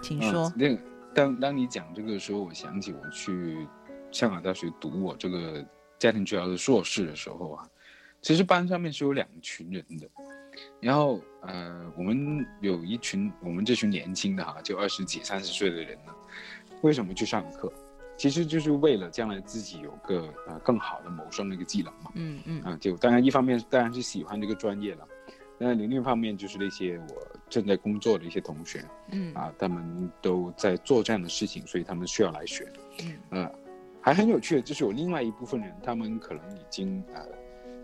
[0.00, 0.52] 请说。
[0.54, 0.78] 那
[1.12, 3.66] 当当你讲这个时候，我想起我去
[4.12, 5.66] 香港大学读我这个
[5.98, 7.68] 家庭治疗的硕士的时候啊，
[8.22, 10.08] 其实班上面是有两群人的，
[10.80, 16.14] 然后呃，我们有一群我们这群年轻的哈，就二十几、三十岁的人呢，
[16.82, 17.70] 为什么去上课？
[18.16, 22.12] 其实就是为了将来自己有个呃更好的谋生的一个技能嘛。
[22.14, 22.62] 嗯嗯。
[22.62, 25.08] 啊，就当然一方面当然是喜欢这个专业了，
[25.58, 32.70] 那另一方面就是那些我正在工作的一些同学，嗯啊，他们都在做这样的事情，所以他们需要来学。
[33.02, 33.18] 嗯。
[33.30, 33.52] 呃，
[34.00, 37.26] 还很有趣的就是有另外一部分人，他们可能已经呃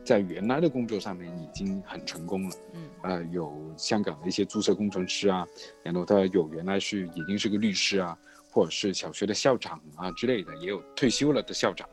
[0.09, 2.57] 在原来的工作上面已经很成功了。
[2.73, 2.89] 嗯。
[3.03, 5.47] 呃，有香港的一些注册工程师啊，
[5.83, 8.19] 然后他有原来是已经是个律师啊。
[8.51, 11.87] 或者是小学的校长啊之类的，也有退休了的校长，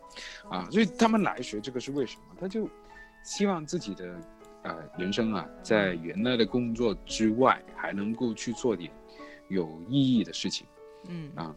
[0.50, 2.24] 啊，所以他们来学这个是为什么？
[2.40, 2.68] 他就
[3.24, 4.18] 希望自己的
[4.64, 8.90] 呃人生啊，在原来的工作之外，还能够去做点
[9.50, 10.66] 有意义的事情，
[11.10, 11.54] 嗯啊，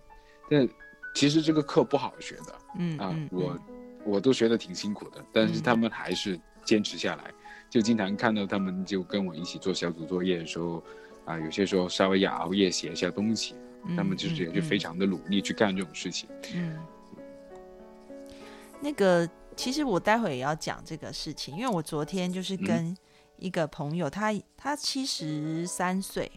[0.50, 0.68] 但
[1.14, 3.58] 其实这个课不好学的，嗯啊，我
[4.04, 7.32] 我都学的挺辛苦的，但是他们还是坚持下来，
[7.70, 10.84] 就经常看到他们就跟我一起做小组作业的时候，
[11.24, 13.54] 啊，有些时候稍微要熬夜写一下东西，
[13.96, 16.28] 他们就是也就非常的努力去干这种事情。
[16.54, 16.78] 嗯，
[18.82, 19.26] 那个
[19.56, 22.94] 其实我待会也要讲这个事情，因为我昨天就是跟
[23.38, 26.30] 一个朋友，他他七十三岁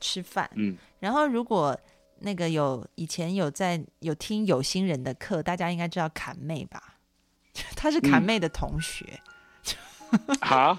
[0.00, 1.78] 吃饭，嗯，然后如果
[2.18, 6.96] 那个有以前有在有听有心人的课，大家应该知道侃妹吧？
[7.76, 9.20] 他是侃妹的同学。
[10.40, 10.78] 啊？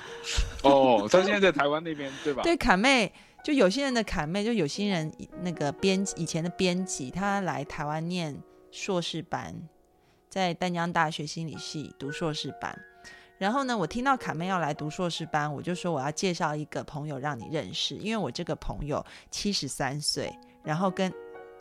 [0.63, 2.43] 哦，他现在在台湾那边对吧？
[2.43, 3.11] 对，侃妹
[3.43, 5.11] 就有些人的侃妹，就有心人
[5.41, 8.35] 那个编以前的编辑，他来台湾念
[8.71, 9.55] 硕士班，
[10.29, 12.77] 在淡江大学心理系读硕士班。
[13.37, 20.29] 然后呢，我听到卡妹要来读硕士班，我就说我要介绍一个朋友让你认识，因为我这个朋友七十三岁，
[20.61, 21.09] 然后跟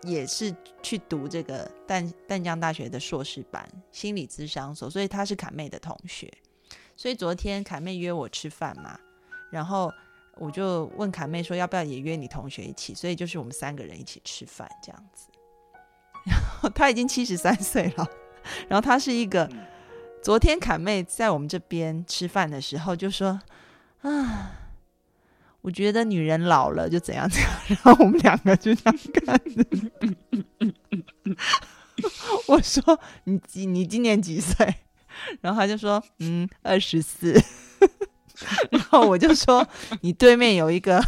[0.02, 0.52] 也是
[0.82, 6.28] 去读这个淡淡江大学的硕士班心理咨商所，所以他是卡妹的同学。
[6.98, 8.98] 所以昨天凯妹约我吃饭嘛，
[9.52, 9.88] 然后
[10.34, 15.28] 我就问凯妹说要不要也约你同学一起，所以就是我们三个人一起吃饭这样子。
[16.26, 18.10] 然后他已经七十三岁了，
[18.68, 19.48] 然后他是一个，
[20.20, 23.40] 昨天凯妹在我们这边吃饭的时候就说
[24.00, 24.50] 啊，
[25.60, 29.64] 我觉得女人老了就怎样怎样，然后我们两个就这样看着。
[32.48, 34.74] 我说你几你今年几岁？
[35.40, 37.32] 然后他就说：“嗯，二十四。
[38.70, 39.66] ”然后我就说
[40.02, 41.04] ：“你对面有一个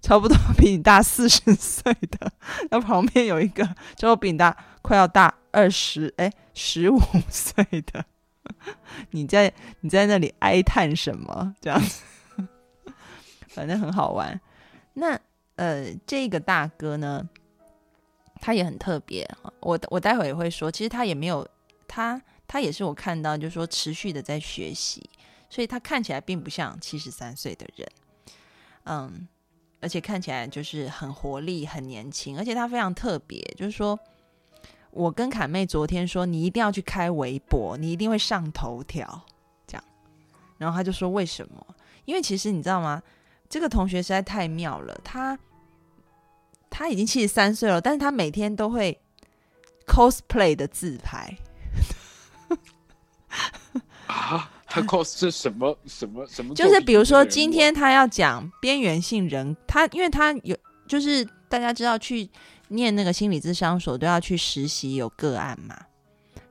[0.00, 2.32] 差不多比你大四十岁的，
[2.70, 8.06] 那旁边有一个就比你大快要大二十哎十五岁的，
[9.10, 11.54] 你在你在那里哀叹什么？
[11.60, 12.02] 这样子，
[13.48, 14.40] 反正很好玩。
[14.94, 15.20] 那
[15.56, 17.28] 呃，这个大哥呢，
[18.40, 19.28] 他也很特别
[19.60, 21.46] 我我待会也会说，其实他也没有
[21.86, 25.08] 他。”他也是我看到，就是说持续的在学习，
[25.48, 27.88] 所以他看起来并不像七十三岁的人，
[28.86, 29.28] 嗯，
[29.80, 33.96] 而且看起来就是很活力、很年轻，而且他非常特别，就是说，
[34.90, 39.24] 我跟凯妹昨天说，你一定要去开微博，你一定会上头条，
[39.64, 39.84] 这样，
[40.58, 41.64] 然后他就说为什么？
[42.04, 43.00] 因为其实你知道吗？
[43.48, 45.38] 这个同学实在太妙了，他
[46.68, 49.00] 他已经七十三岁了，但是他每天都会
[49.86, 51.38] cosplay 的自拍。
[54.10, 56.54] 啊，他 cos 是什么什么什么？
[56.54, 62.28] 就是比如说，今天他要讲边缘性人，他因为他有，就是大家知道去
[62.68, 65.76] 念那个心理咨商所都要去实习有个案嘛。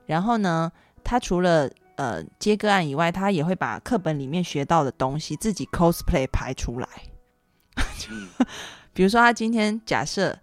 [0.06, 0.72] 然后呢，
[1.04, 6.88] 他除了呃接个案以外，他也会把课本里面学到的东西自己 cosplay 排出来。
[8.94, 10.38] 比如说，他今天假设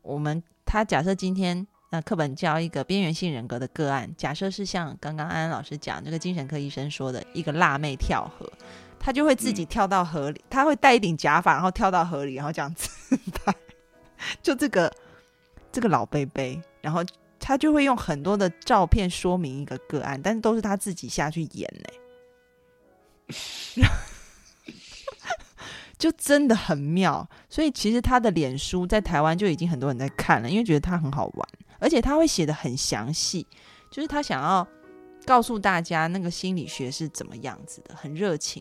[0.00, 1.66] 我们，他假设今天。
[1.94, 8.50] 那课本教一个边缘性人格的个案，假设是像刚刚安安老师讲这个精神科医生说的一个辣妹跳河，
[8.98, 13.54] 她就会自己跳到河里，他会戴一顶假发，然后跳到河里，然后这样自拍。
[14.42, 14.90] 就这个
[15.70, 17.04] 这个老贝贝，然后
[17.38, 21.70] 他就会用很多的照片说明一个个案，但是都是他自己下去演
[23.76, 23.84] 呢，
[26.02, 27.24] 就真的很妙。
[27.48, 31.48] 所以其实他的脸书在台湾就已经很多人在看了，因为觉得他很好玩。
[31.78, 33.46] 而且他会写的很详细，
[33.88, 34.66] 就是他想要
[35.24, 38.60] 告诉大家那个心理学是怎么样子的，很热情。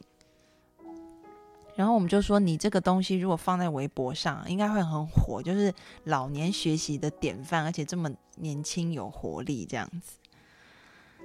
[1.75, 5.73] 然后我们就说，你这个东西如果放在微博上，应该会很火，就是
[6.03, 10.17] 老年学习的典范，而且这么年轻有活力这样子。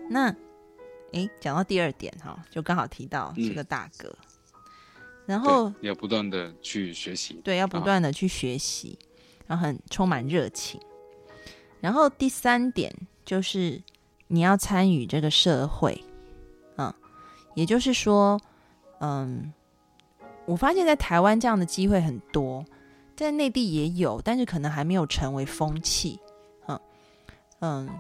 [0.09, 0.35] 那，
[1.13, 4.17] 诶，讲到第二点哈，就刚好提到这个大哥，
[5.27, 8.99] 然后要不断的去学习，对，要不断的去学习，
[9.47, 10.81] 然后很充满热情。
[11.81, 13.83] 然后第三点就是
[14.29, 16.03] 你要参与这个社会，
[16.77, 16.93] 嗯，
[17.55, 18.41] 也就是说，
[19.01, 19.53] 嗯，
[20.47, 22.65] 我发现在台湾这样的机会很多，
[23.15, 26.19] 在内地也有，但是可能还没有成为风气，
[26.69, 26.81] 嗯
[27.61, 27.91] 嗯，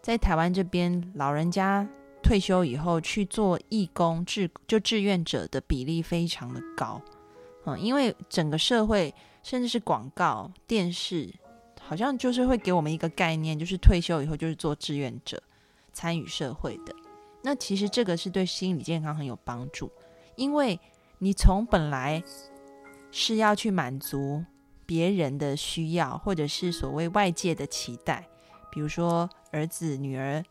[0.00, 1.86] 在台湾这边，老人家
[2.22, 7.00] 退休以后去做义工志就志愿者的比例非常的高，
[7.66, 11.32] 嗯，因为整个社会甚至是广告电视。
[11.84, 15.42] 好像就是会给我们一个概念，就是退休以后就是做志愿者，
[15.92, 16.94] 参与社会的。
[17.42, 19.90] 那其实这个是对心理健康很有帮助，
[20.36, 20.78] 因为
[21.18, 22.22] 你从本来
[23.10, 24.42] 是要去满足
[24.86, 28.26] 别人的需要，或者是所谓外界的期待，
[28.70, 30.42] 比如说儿子女儿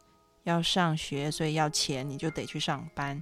[0.43, 3.21] 要上学，所以要钱，你就得去上班；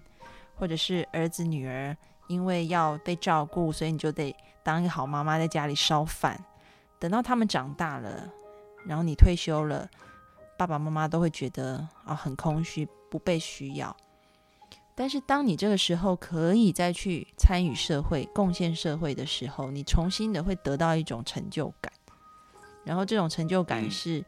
[0.55, 1.95] 或者是儿子女儿
[2.27, 6.43] 因为要被照顾，所以你就得当一个好妈妈，在家里烧饭。
[6.99, 8.29] 等到他们长大了，
[8.85, 9.89] 然后你退休了，
[10.57, 13.95] 爸爸妈妈都会觉得啊很空虚，不被需要。
[14.95, 21.91] 但是当你这个时候可以再去参与社会、贡献社会的时候，你重新的会得到一种成就感，
[22.83, 24.25] 然后这种成就感嗯是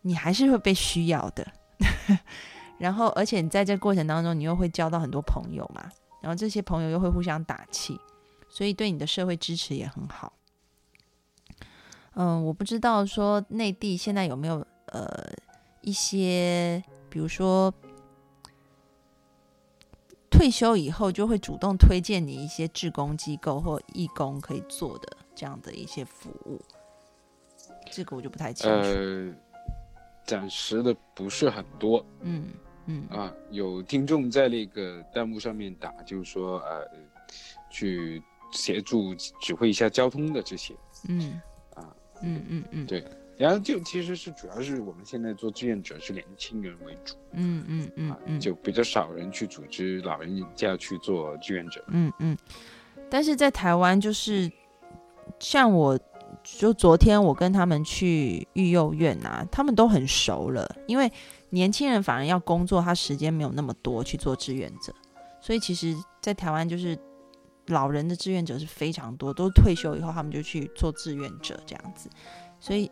[0.00, 1.44] 你还是会被需要的，
[2.78, 7.98] 然后而且你在这过程当中，你又会交到很多朋友嘛，然后这些朋友又会互相打气，
[8.48, 10.32] 所以对你的社会支持也很好。
[12.14, 15.08] 嗯，我不知道说内地现在有没有呃
[15.82, 17.72] 一些，比如说
[20.30, 26.60] 退休以后就会主动推荐你一些志工机构或义工可以做的这样的一些服务，
[27.90, 29.38] 这个我就不太清楚。
[30.28, 32.44] 暂时的不是很多嗯
[32.86, 33.32] 嗯啊。
[33.50, 36.86] 有听众在那个弹幕上面打，就是说呃，
[37.70, 38.22] 去
[38.52, 40.74] 协助指挥一下交通的这些。
[41.08, 41.40] 嗯
[41.74, 43.02] 啊嗯嗯嗯，对
[43.36, 51.84] 然后就其实是主要是我们现在做志愿者是年轻人为主嗯嗯嗯啊，嗯，就比较少人去组织老人家去做志愿者。
[51.88, 52.36] 嗯嗯，
[53.08, 54.50] 但是在台湾就是
[55.38, 55.96] 像我，
[56.56, 61.12] 就昨天我跟他们去育幼院啊，他们都很熟了，因为
[61.50, 64.92] 年轻人反而要工作，他时间没有那么多去做志愿者，
[65.40, 66.98] 所以其实，在台湾就是
[67.66, 72.08] 老人的志愿者是非常多，都退休以后他们就去做志愿者这样子，
[72.58, 72.90] 所以。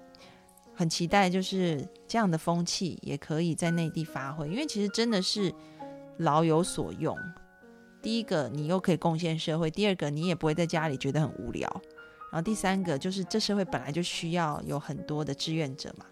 [0.78, 5.50] 很期待，就是这样的风气也可以在内地发挥，因为其实真的是
[6.18, 7.16] 老有所用。
[8.02, 11.66] 第一个，你又可以贡献社会；第二个，你也不会在家里觉得很无聊；
[12.36, 16.04] 然后第三个，就是这社会本来就需要有很多的志愿者嘛。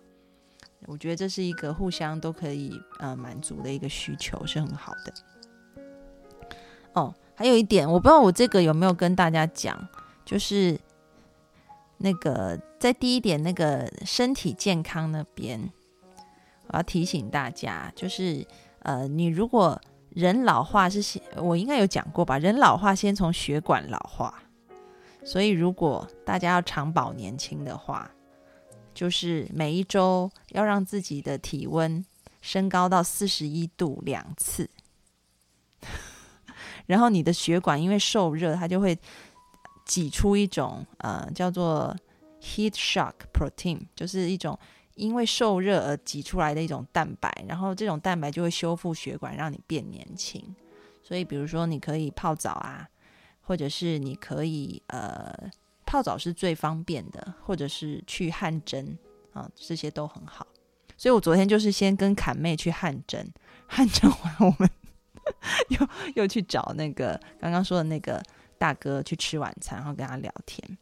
[0.87, 5.85] 我觉得这是一个互相都可以呃满足的一个需求，是很好的。
[6.95, 9.79] 哦，还有一点，我不知道我这个有没有跟大家讲，
[10.25, 10.81] 就是
[11.99, 15.71] 那个在第一点那个身体健康那边，
[16.69, 18.43] 我要提醒大家，就是
[18.79, 22.39] 呃，你如果人老化是先，我应该有讲过吧？
[22.39, 24.43] 人老化先从血管老化，
[25.25, 28.11] 所以如果大家要长保年轻的话，
[28.93, 32.05] 就是每一周要让自己的体温
[32.41, 34.69] 升高到四十一度两次，
[36.87, 38.97] 然后你的血管因为受热，它就会
[39.87, 41.97] 挤出一种呃叫做
[42.41, 44.59] heat shock protein，就是一种
[44.95, 50.55] 因为受热而挤出来的一种蛋白，然后这种蛋白就会修复血管，让你变年轻。
[51.03, 52.89] 所以，比如说你可以泡澡啊，
[53.45, 55.33] 或者是你可以呃
[55.85, 58.97] 泡澡是最方便的，或者是去汗蒸
[59.33, 60.47] 啊，这些都很好。
[60.97, 63.25] 所以我昨天就是先跟侃妹去汗蒸，
[63.67, 64.71] 汗蒸完我们
[65.69, 68.23] 又又去找那个刚刚说的那个
[68.59, 70.79] 大哥去吃晚餐，然后跟他聊天。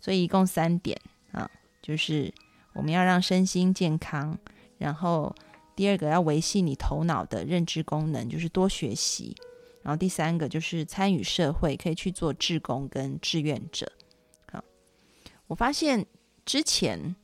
[0.00, 1.00] 所以一共三点
[1.32, 1.50] 啊，
[1.82, 2.32] 就是
[2.74, 4.38] 我们要让身心健康，
[4.78, 5.34] 然后
[5.74, 9.34] 第二个要维系你头脑的认知功能，就是多学习。
[9.84, 13.86] 然后第三个就是参与社会，可以去做志工跟志愿者。
[14.50, 14.64] 好，
[15.46, 16.04] 我发现
[16.46, 17.14] 之前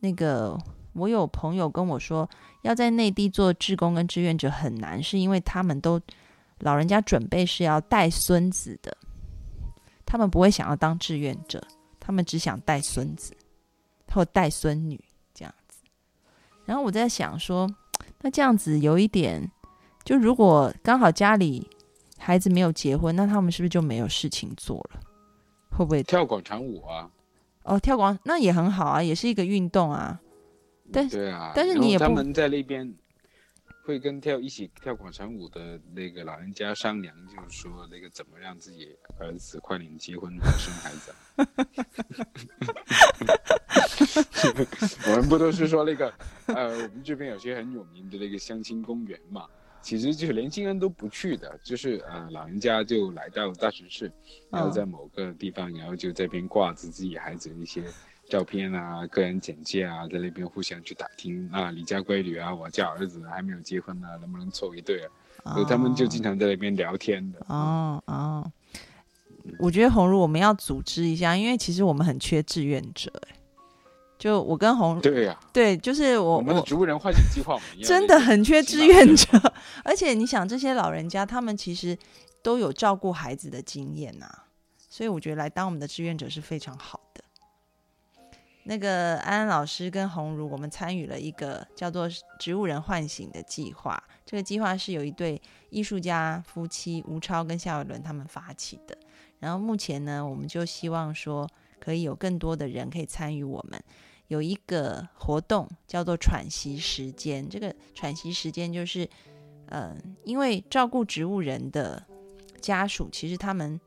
[0.00, 0.58] 那个
[0.92, 2.28] 我有朋友跟我说，
[2.60, 5.98] 要在内地做志工跟志愿者很难，是因为他们都
[6.58, 8.94] 老人家准备是要带孙子的，
[10.04, 11.66] 他们不会想要当志愿者，
[11.98, 13.34] 他们只想带孙子
[14.12, 15.78] 或带孙女这样子。
[16.66, 17.66] 然后我在想说，
[18.20, 19.50] 那这样子有一点，
[20.04, 21.66] 就如果刚好家里
[22.18, 25.00] 孩子没有结婚，那他们是不是就没有事情做了？
[25.70, 27.10] 会不会跳广场舞啊，
[27.64, 30.20] 哦，跳广那也很好啊，也是一个运动啊。
[30.92, 32.94] 但对啊，但是你他们在那边
[33.84, 41.16] 会跟跳一起跳广场舞的那个老人家商量，就是说那个怎么让自己儿子快点结婚生孩子啊。
[45.08, 46.12] 我们不都是说那个
[46.46, 49.46] 呃，我们这边有些很有名的那个相亲公园嘛，
[49.82, 54.10] 其实就是年轻人都不去的，就是呃老人家就来到大城市，
[54.50, 57.84] 然后嗯在某个地方，然后就这边挂着自己孩子的一些
[58.28, 65.08] 照片啊、个人简介啊，在那边互相去打听啊，你家闺女啊，我家儿子还没有结婚呢、能不能凑一对
[65.44, 65.54] 啊？
[65.54, 67.38] 所以他们就经常在那边聊天的。
[67.46, 68.52] 哦哦，
[69.60, 73.12] 我觉得红如我们要组织一下，因为其实我们很缺志愿者。
[73.28, 73.35] 哎，
[74.18, 79.52] 就我跟红对呀、对，就是我我们的植物人唤醒计划，真的很缺志愿者，
[79.84, 81.96] 而且你想，这些老人家他们其实
[82.42, 84.26] 都有照顾孩子的经验呐、
[84.88, 87.22] 所以我觉得来当我们的志愿者是非常好的。
[88.68, 92.08] 那个安安老师跟红如，我们参与了一个叫做
[92.40, 94.02] “植物人唤醒”的计划。
[94.24, 95.40] 这个计划是有一对
[95.70, 98.98] 艺术家夫妻吴超跟夏伟伦他们发起的。
[99.38, 101.48] 然后目前呢，我们就希望说，
[101.86, 103.80] 可以有更多的人可以参与我们。
[104.26, 109.08] 有一个活动叫做喘息时间，这个喘息时间就是
[109.66, 112.04] 嗯，因为照顾植物人的
[112.60, 113.80] 家属，其实他们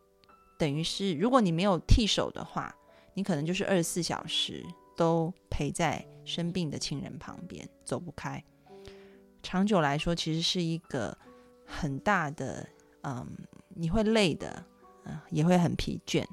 [0.58, 2.74] 等于是，如果你没有替手的话，
[3.16, 8.42] 你可能就是二十四小时都陪在生病的亲人旁边，走不开。
[9.44, 11.18] 长久来说，其实是一个
[11.66, 12.66] 很大的，
[13.04, 13.28] 嗯，
[13.76, 14.64] 你会累的，
[15.04, 16.26] 嗯，也会很疲倦，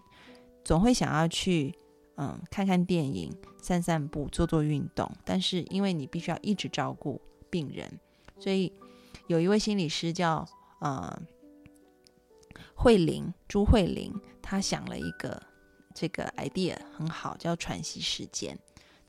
[0.67, 1.73] 总会想要去，
[2.17, 7.89] 嗯，看看电影、散散步、做做运动，但是因为你必须要一直照顾病人，
[8.39, 8.71] 所以。
[9.29, 10.47] 有一位心理师叫
[10.79, 11.21] 呃
[12.77, 15.43] 慧玲朱慧玲，她想了一个
[15.93, 18.57] 这个 idea 很好，叫喘息时间。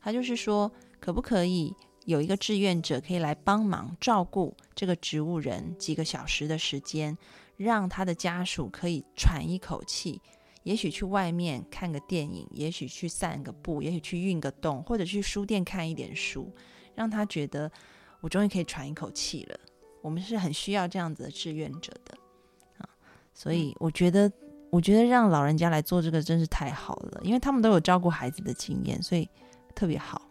[0.02, 7.16] 她就是说，可不可以有一个志愿者可以来帮忙照顾这个植物人几个小时的时间，
[7.56, 10.20] 让他的家属可以喘一口气，
[10.68, 16.54] 也许去外面看个电影，也许去散个步，也许去运个动，或者去书店看一点书，
[16.94, 17.72] 让他觉得
[18.20, 19.58] 我终于可以喘一口气了。
[20.02, 22.18] 我们是很需要这样子的志愿者的
[22.80, 22.90] 啊，
[23.34, 24.30] 所以我觉得，
[24.70, 29.30] 我觉得让老人家来做这个真是太好了，因为他们都有照顾孩子的经验，所以
[29.74, 30.27] 特别好。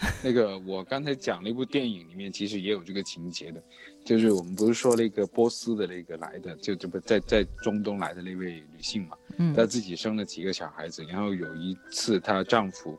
[0.22, 3.62] 那个我刚才讲那部电影里面其实也有这个情节的，
[4.04, 12.98] 就是我们不是说那个波斯的那个来的，就这不在在中东来的那位女性嘛，嗯，她自己生了几个小孩子，然后有一次她丈夫。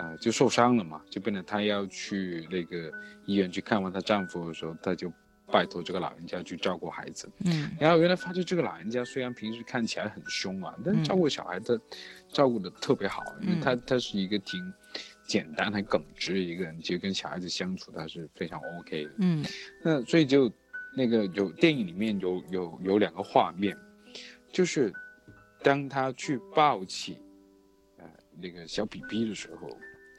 [0.00, 2.88] 呃，就受伤了嘛，就变成她要去那个
[3.26, 5.12] 医院去看望她丈夫的时候，她就
[5.50, 7.28] 拜托这个老人家去照顾孩子。
[7.44, 11.80] 嗯，然后原来发现这个老人家虽然平时看起来很凶啊，但照顾小孩的
[12.32, 14.72] 照顾的特别好，因为他他是一个挺
[15.28, 19.10] 简单、很耿直的一个人， 其实跟小孩子相处他是非常 OK 的。
[19.18, 19.44] 嗯，
[19.84, 20.50] 那所以就
[20.96, 23.76] 那个有电影里面有有有两个画面，
[24.50, 24.92] 就是
[25.62, 27.18] 当他去抱起
[27.98, 28.04] 呃
[28.40, 29.68] 那个小 BB 的时候。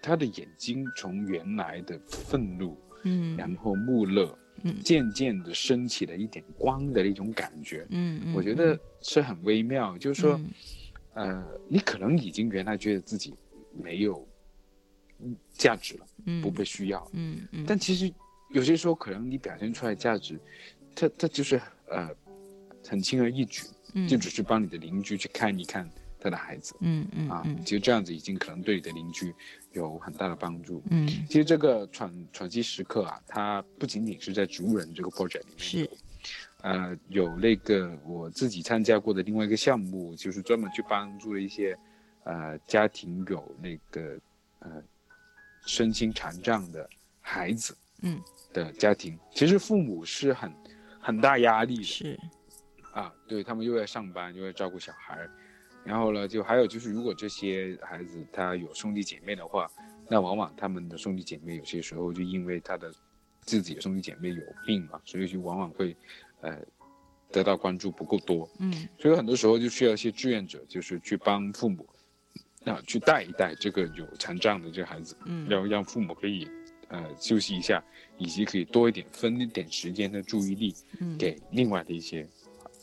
[0.01, 4.33] 他的眼睛从原来的愤怒，嗯，然后木讷，
[4.63, 9.97] 嗯，渐渐的升起了一点光的那种感觉，嗯嗯，我觉得是很微妙。
[9.97, 10.39] 就是说，
[11.15, 13.33] 呃，你可能已经原来觉得自己
[13.73, 14.25] 没有
[15.53, 18.11] 价值了，嗯，不被需要，嗯嗯，但其实
[18.49, 20.39] 有些时候可能你表现出来价值，
[20.95, 22.09] 它它就是呃
[22.87, 23.63] 很轻而易举，
[23.93, 25.89] 嗯，就只是帮你的邻居去看一看。
[26.21, 29.33] 他的孩子，嗯嗯啊，其实这样子已经可能对你的邻居
[29.71, 30.83] 有很大的帮助。
[30.89, 35.57] 嗯，其实这个喘喘息时刻啊，它不仅仅是在植物人这个 project 里面。
[35.57, 35.89] 是，
[36.59, 41.73] 呃，有那个我自己参加过的另外一个项目，就是专门去帮助了一些
[42.25, 44.19] 呃家庭有那个
[44.59, 44.83] 呃
[45.65, 46.89] 身心残障的
[47.21, 48.21] 孩子，嗯。
[48.51, 50.51] 的家庭，其实父母是很
[50.99, 52.19] 很大压力的，是。
[52.93, 55.29] 啊，对他们又要上班又要照顾小孩。
[55.85, 59.69] 然后呢，就还有就是，如果这些孩子他有兄弟姐妹的话，
[60.09, 62.91] 那往往他们的兄弟姐妹有些时候就因为他的
[63.41, 65.95] 自己的兄弟姐妹有病嘛，所以就往往会，
[66.41, 66.59] 呃，
[67.31, 68.49] 得到关注不够多。
[68.59, 71.87] 嗯，所以很多时候就需要一些志愿者，就是去帮父母，
[72.65, 76.47] 啊，去带一带这个有残障的这个孩子，嗯，然后让父母可以，
[76.89, 77.83] 呃，休息一下，
[78.17, 82.27] 以及可以多一点分一点时间的注意力，嗯，给另外的一些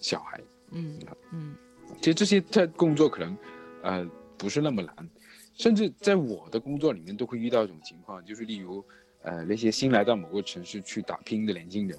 [0.01, 0.41] 小孩，
[0.73, 0.99] 嗯。
[1.33, 1.55] 嗯。
[2.01, 3.37] 其实这些在工作可能，
[3.83, 5.09] 呃，不是那么难，
[5.55, 8.85] 甚至在我的工作里面都会遇到一种情况，就是例如，
[9.23, 11.97] 呃，那些新来到某个城市去打拼的年轻人，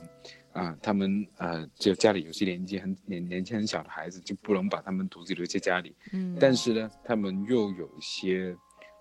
[0.57, 8.55] 啊，他们呃，就家里有些年纪很年年纪很小的孩子，就不能把他们独自留在家里，嗯，但是呢，他们又有一些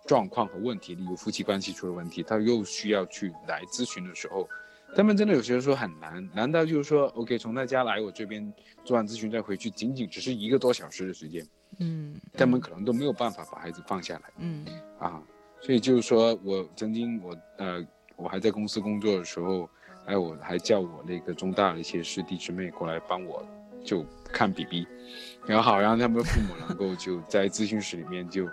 [0.06, 4.48] 状况和问题，例如夫妻关系出了问题，他又需要去来咨询的时候。
[4.94, 8.50] 他们真的有些时候很难，难道就是说，OK，从他家来我这边
[8.84, 11.44] 做完咨询再回去，仅仅只是一个多小时的时间，
[11.80, 14.64] 嗯，他们可能都没有办法把孩子放下来，嗯，
[14.98, 15.20] 啊，
[15.60, 17.84] 所以就是说我曾经我呃
[18.14, 19.68] 我还在公司工作的时候，
[20.06, 23.44] 哎，我还叫我那个中大的一些师弟师妹过来帮我
[23.84, 24.86] 就看 BB，
[25.46, 28.46] 然后好让他们父母能够就在咨询室里面就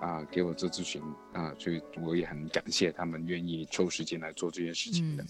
[0.00, 1.02] 啊给我做咨询
[1.32, 5.24] 啊，所以我也很感谢他们愿意抽时间来做这件事情的。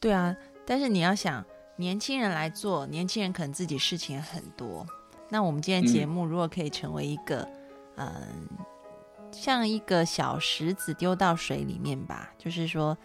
[0.00, 0.34] 对啊，
[0.64, 1.44] 但是你要想，
[1.76, 4.86] 年轻人来做，年轻人可能自己事情很多。
[5.28, 7.48] 那我们今天节目如果可以成为一个，
[7.96, 8.48] 嗯，
[9.32, 12.96] 像一个小石子丢到水里面吧，就是说，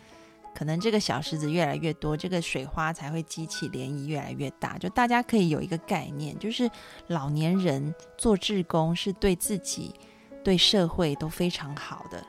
[0.58, 4.76] 可能这个小石子越来越多，这个水花才会激起涟漪越来越大。
[4.80, 6.68] 就大家可以有一个概念，就是
[7.06, 9.94] 老年人做志工是对自己、
[10.44, 12.26] 对社会都非常好的。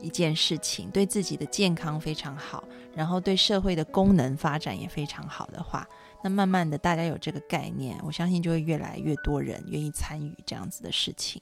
[0.00, 2.64] 一件事情对自己的健康非常好，
[2.94, 5.86] 然后对社会的功能发展也非常好的话，
[6.24, 11.40] 那慢慢的大家有这个概念，我相信就会越来越多人愿意参与这样子的事情，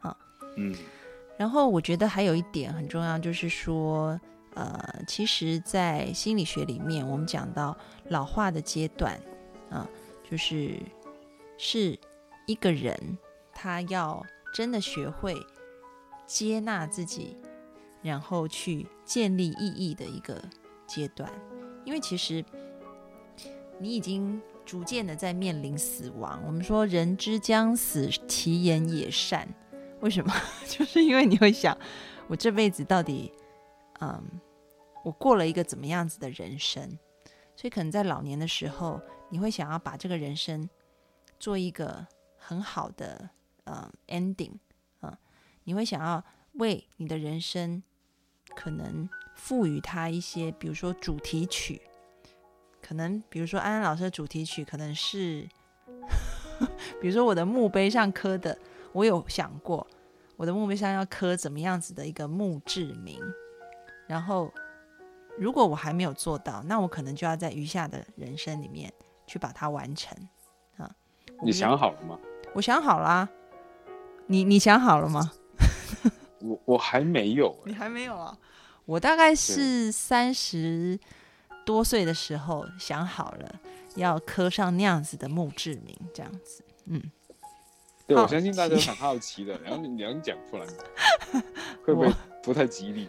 [0.00, 0.14] 啊，
[0.56, 0.74] 嗯，
[1.38, 4.20] 然后我觉得还有一点很重要，就是说，
[4.54, 7.74] 呃，其实，在心理学里面，我们讲到
[8.08, 9.18] 老化的阶段，
[9.70, 9.88] 啊，
[10.22, 10.78] 就是
[11.56, 11.98] 是
[12.46, 13.16] 一个人
[13.54, 14.22] 他要
[14.52, 15.34] 真的学会
[16.26, 17.34] 接纳自己，
[18.02, 20.38] 然后去建立意义的一个
[20.86, 21.32] 阶段。
[21.86, 22.44] 因为其实
[23.78, 26.42] 你已经逐渐的在面临死亡。
[26.46, 29.48] 我们说“人之将死，其言也善”，
[30.00, 30.30] 为什么？
[30.68, 31.74] 就是因为你会想，
[32.28, 33.32] 我这辈子到底。
[34.02, 34.20] 嗯，
[35.04, 36.98] 我过了一个怎么样子的人生，
[37.54, 39.00] 所以可能在老年的时候，
[39.30, 40.68] 你会想要把这个人生
[41.38, 42.04] 做一个
[42.36, 43.30] 很好的
[43.62, 44.54] 呃 ending，
[45.02, 45.16] 嗯，
[45.62, 46.24] 你会想要
[46.54, 47.80] 为你的人生
[48.56, 51.80] 可能赋予它一些，比如说主题曲，
[52.82, 55.48] 可能比如说安安老师的主题曲可能是，
[57.00, 58.58] 比如说我的墓碑上刻的，
[58.92, 59.86] 我有想过
[60.36, 63.22] 我的墓碑上要刻怎么样子的一个墓志铭。
[64.06, 64.52] 然后，
[65.38, 68.92] 如果我还没有做到，那我可能就要在余下的人生里面
[69.26, 70.16] 去把它完成
[70.76, 70.90] 啊。
[71.42, 72.18] 你想好了吗？
[72.54, 73.28] 我想好了。
[74.26, 75.32] 你你想好了吗？
[76.40, 77.54] 我我还没有。
[77.64, 78.36] 你还没有啊？
[78.84, 80.98] 我大概是三十
[81.64, 83.60] 多岁的时候想好了，
[83.96, 86.64] 要刻上那样子的墓志铭，这样子。
[86.86, 87.00] 嗯，
[88.06, 89.58] 对，我相信大家很好奇的。
[89.60, 90.66] 然后你能讲出来？
[91.84, 93.08] 会不会不太吉利？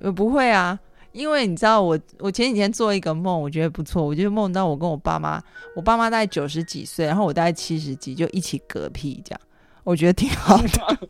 [0.00, 0.78] 呃，不会啊，
[1.12, 5.42] 因为你知道我，我前几天做一个梦，我觉得不错，我就梦到我跟我爸妈，
[5.76, 9.40] 我爸妈大概九十几岁，然后我大概七十几，就一起嗝屁这样，
[9.84, 11.08] 我觉得挺好的。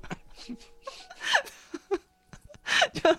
[2.92, 3.16] 就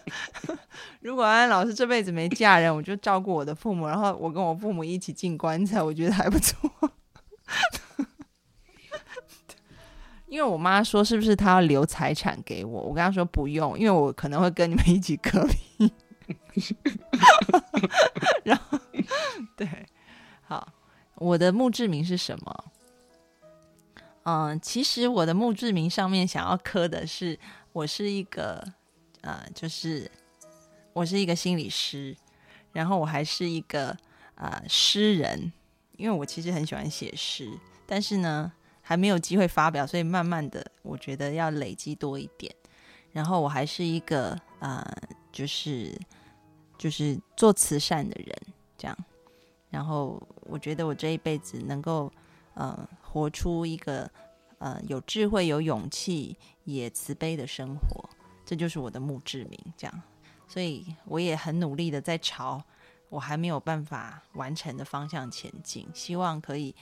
[1.01, 6.71] 如果安安老师这辈子没嫁人，我就照顾我的父母，然后我跟我父母一起进棺材，我觉得还不错。
[10.31, 12.81] 因为我妈说是不是她要留财产给我？
[12.83, 15.91] 我跟她说不用，因为我可能会跟你们一起隔离。
[18.45, 18.79] 然后，
[19.57, 19.67] 对，
[20.43, 20.65] 好，
[21.15, 22.63] 我的墓志铭是什么？
[24.23, 27.37] 嗯，其实我的墓志铭上面想要刻的是，
[27.73, 28.65] 我是一个
[29.19, 30.09] 呃，就是
[30.93, 32.15] 我是一个心理师，
[32.71, 33.97] 然后我还是一个
[34.35, 35.51] 呃诗人，
[35.97, 37.51] 因为我其实很喜欢写诗，
[37.85, 38.53] 但是呢。
[38.91, 42.53] 还没有机会发表，所以慢慢的，我觉得要累积多一点。
[43.13, 44.85] 然后我还是一个呃，
[45.31, 45.97] 就是
[46.77, 48.35] 就是做慈善的人，
[48.77, 48.97] 这样。
[49.69, 52.11] 然后我觉得我这一辈子能够
[52.53, 54.11] 呃活出一个
[54.57, 58.09] 呃有智慧、有勇气、也慈悲的生活，
[58.45, 59.57] 这就是我的墓志铭。
[59.77, 60.01] 这样，
[60.49, 62.61] 所以我也很努力的在朝
[63.07, 66.75] 我还没有办法完成的方向前进，希望可以。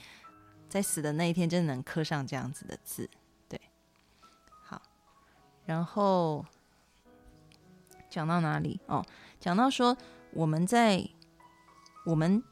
[0.70, 3.10] 在死的那一天，真的能刻上这样子的字，
[3.48, 3.60] 对，
[4.62, 4.80] 好。
[5.66, 6.46] 然后
[8.08, 8.80] 讲到哪里？
[8.86, 9.04] 哦，
[9.40, 9.96] 讲到说
[10.30, 11.06] 我们在
[12.06, 12.42] 我们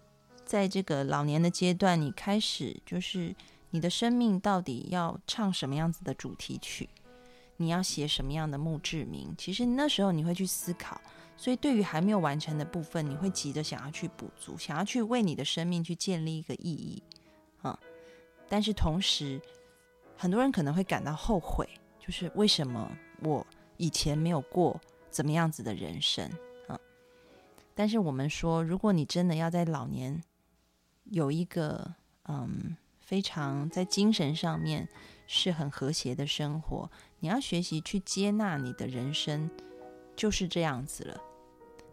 [0.44, 3.34] 在这个老年的阶段，你开始就是
[3.70, 6.88] 你的生命到底要唱什么样子的主题曲？
[7.58, 9.34] 你要写什么样的墓志铭？
[9.38, 11.00] 其实那时候你会去思考，
[11.36, 17.02] 所以对于还没有完成的部分，你会急着想要去补足，想要去为你的生命去建立一个意义，
[18.48, 19.40] 但是同时，
[20.16, 21.68] 很多人可能会感到后悔，
[21.98, 22.90] 就是为什么
[23.22, 23.46] 我
[23.76, 24.80] 以前没有过
[25.10, 26.26] 怎么样子的人生
[26.66, 26.80] 啊？
[27.74, 30.22] 但是我们说，如果你真的要在老年
[31.04, 31.94] 有一个
[32.24, 34.88] 嗯非常在精神上面
[35.26, 36.90] 是很和谐的生活，
[37.20, 39.50] 你要学习去接纳你的人生
[40.16, 41.20] 就是这样子了，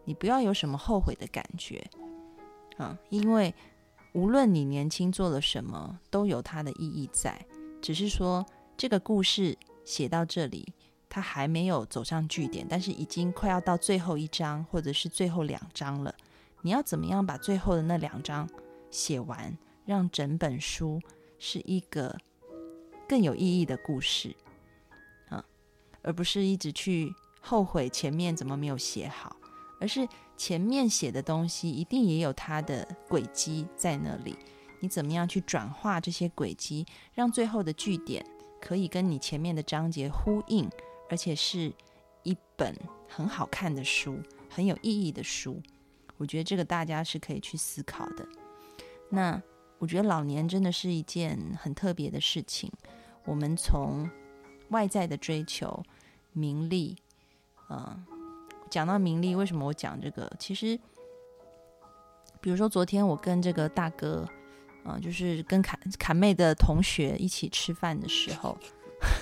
[0.04, 1.86] 你不要有什么后悔的感觉
[2.78, 3.54] 啊，因为。
[4.16, 7.38] 无论你年轻做了什么，都有它的意义在。
[7.82, 9.54] 只是说，这个故事
[9.84, 10.72] 写到这里，
[11.06, 16.14] 它还没有走上句点，但是已经快要到最后一章，或者是最后两章了。
[16.62, 18.48] 你要怎么样把最后的那两章
[18.90, 19.54] 写完，
[19.84, 20.98] 让整本书
[21.38, 22.16] 是一个
[23.06, 24.34] 更有意义的故事
[25.28, 25.44] 啊，
[26.00, 29.36] 而不是一直去后悔前面怎么没有写好。
[29.78, 34.36] 而是前面写的东西一定也有它的轨迹在那里，
[34.80, 38.24] 你怎么样去转化这些轨迹，让最后的句点
[38.60, 40.70] 可以跟你前面的章节呼应，
[41.08, 41.72] 而且是
[42.22, 42.76] 一本
[43.08, 44.20] 很好看的书，
[44.50, 45.60] 很有意义的书。
[46.18, 48.26] 我觉得这个大家是可以去思考的。
[49.08, 49.40] 那
[49.78, 52.70] 我觉得老年真的是一件很特别的事情。
[53.24, 54.08] 我们从
[54.70, 55.82] 外在的追求、
[56.32, 56.96] 名利，
[57.70, 58.15] 嗯。
[58.70, 60.30] 讲到名利，为什么我讲这个？
[60.38, 60.78] 其实，
[62.40, 64.26] 比如说昨天我跟这个大哥，
[64.84, 68.56] 嗯，就是跟侃侃妹的同学一起吃饭的时候，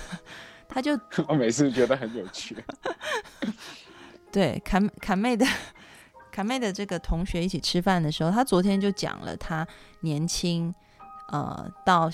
[0.68, 2.56] 他就 我每次觉得很有趣。
[4.32, 5.46] 对，侃侃妹的
[6.32, 9.66] 侃妹的这个同学一起吃饭的时候，他昨天就讲了他
[10.00, 10.74] 年轻，
[11.28, 12.10] 呃，到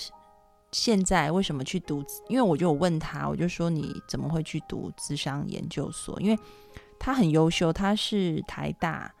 [0.71, 2.05] 现在为什么去读？
[2.29, 6.21] 因为我就问他，我就说你怎么会去读智商研究所？
[6.21, 6.39] 因为
[7.03, 9.11] 他很优秀，他是台大，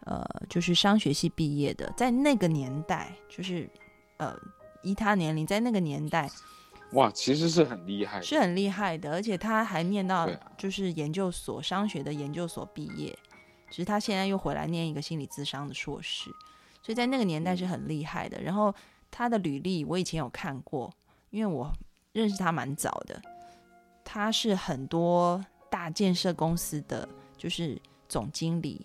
[0.00, 3.70] 呃，就是商学系毕业的，在那个年代，就是
[4.16, 4.36] 呃，
[4.82, 6.28] 以他年龄，在那个年代。
[6.94, 10.30] 哇，其实是很厉害，是很厉害的，而且他还念到啊。
[10.56, 13.16] 就是研究所商学的研究所毕业，
[13.70, 16.24] 只是他现在又回来念一个心理咨商的硕士，
[16.82, 18.42] 所以在那个年代是很厉害的。
[18.42, 18.74] 然后
[19.12, 20.92] 他的履历我以前有看过，
[21.30, 21.72] 因为我
[22.10, 23.22] 认识他蛮早的，
[24.02, 27.08] 他是很多大建设公司的
[27.38, 28.84] 就是总经理，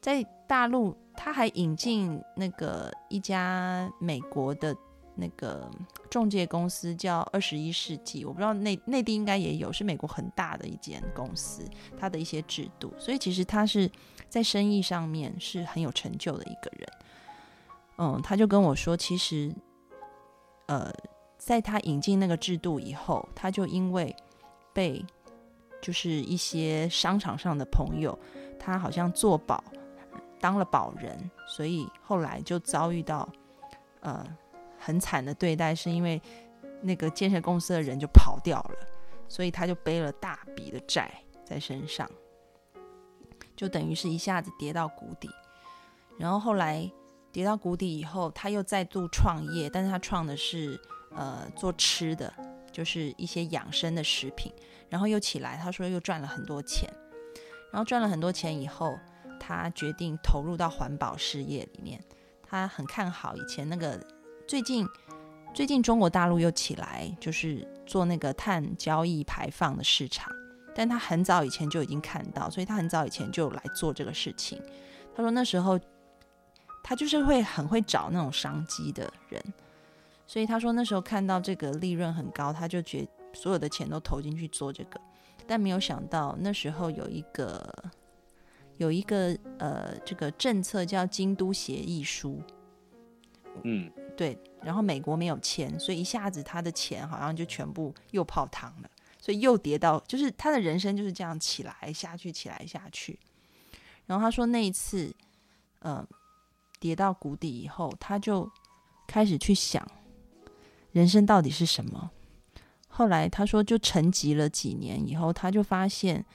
[0.00, 4.74] 在大陆他还引进那个一家美国的。
[5.16, 5.68] 那个
[6.08, 11.62] 中介公司叫二十一世纪，我不知道内内地应该也有，是美国很大的一间公司，
[11.98, 13.90] 它的一些制度，所以其实他是
[14.30, 16.88] 在生意上面是很有成就的一个人。
[17.98, 19.52] 嗯，他就跟我说，其实，
[20.68, 20.90] 呃，
[21.36, 24.16] 在他引进那个制度以后，他就因为
[24.72, 25.04] 被
[25.80, 28.18] 就是一些商场上的朋友，
[28.58, 29.62] 他好像做保
[30.40, 33.28] 当了保人，所以后来就遭遇到
[34.00, 34.26] 呃。
[34.82, 36.18] 很惨的对待，是因为
[36.80, 38.76] 那个建设公司的人就跑掉了，
[39.28, 41.12] 所以他就背了大笔的债
[41.44, 42.10] 在身上，
[43.54, 45.28] 就等于是一下子跌到谷底。
[46.16, 46.90] 然后后来
[47.30, 50.80] 跌到谷底以后，他又再度创业，但是他创的是
[51.14, 52.32] 呃做吃的，
[52.72, 54.50] 就是一些养生的食品。
[54.90, 56.92] 然后又起来，他说又赚了很多钱。
[57.72, 58.98] 然后赚了很多钱以后，
[59.38, 61.98] 他决定投入到环保事业里面。
[62.42, 63.98] 他很看好以前那个。
[64.48, 64.84] 最近，
[65.54, 70.28] 最近中国大陆又起来，就是做那个碳交易排放的市场。
[70.74, 74.60] 但他很早以前就已经看到，所以他很早以前就来做这个事情。
[75.14, 75.78] 他说那时候
[76.82, 79.40] 他就是会很会找那种商机的人，
[80.26, 85.00] 所以他说那时候看到这个利润很高，他就觉所有的钱都投进去做这个。
[85.46, 87.72] 但没有想到那时候有一个
[88.76, 92.40] 有一个呃这个政策叫京都协议书，
[93.64, 93.90] 嗯。
[94.16, 103.18] 对，然后美国没有签，所以一下子他的钱好像就全部又泡汤了，所以又跌到，就是他的人生就是这样起来下去，起来下去。
[104.04, 105.10] 然后他说那一次，
[105.78, 106.06] 呃，
[106.78, 108.50] 跌到谷底以后，他就
[109.06, 109.90] 开始去想
[110.92, 112.10] 人生到底是什么。
[112.92, 116.26] 后来他说，就沉寂了几年以后，他就发现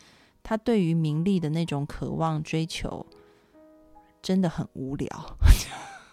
[0.42, 3.06] 他对于名利的那种渴望追求
[4.22, 5.38] 真的很无聊。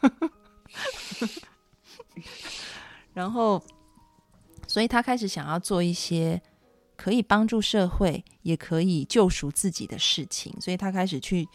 [3.14, 3.62] 然后，
[4.66, 6.42] 所以他开始想要做一些
[6.96, 10.54] 可以帮助社会，也可以救赎自己的事情。
[10.60, 11.46] 所以他开始去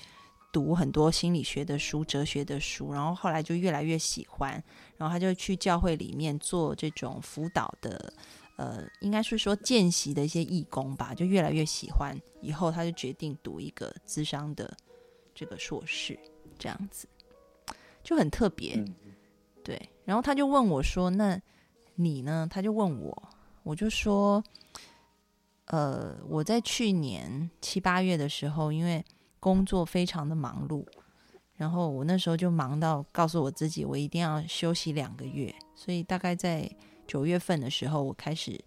[0.51, 2.93] 读很多心理学的书、哲学的书。
[2.93, 4.63] 然后后来就越来越喜欢，
[4.97, 8.13] 然后他就去教会里面做这种辅导的，
[8.57, 11.13] 呃，应该是说见习的一些义工吧。
[11.15, 14.75] 就越来越喜欢，以后他就决定读一个智商的
[15.33, 16.19] 这个硕士，
[16.59, 17.07] 这样子
[18.03, 18.83] 就很特别。
[19.63, 21.41] 对，然后他就问我说：“那
[21.95, 23.29] 你呢？”他就问我，
[23.63, 24.41] 我就说
[25.67, 29.03] ：“呃，我在去年七八月的时候，因为
[29.39, 30.85] 工作非常的忙碌，
[31.55, 35.53] 然后我那时候就忙到告诉我自己，我一定要休息两个月。
[35.75, 36.71] 所以大概在
[37.07, 38.63] 九月份的时候，我开始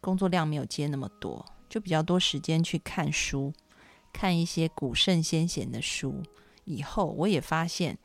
[0.00, 3.52] 工作量没有接那么多，就比较多时间去看书，
[4.12, 6.22] 看一些古圣先贤的书。
[6.64, 7.98] 以后我也发现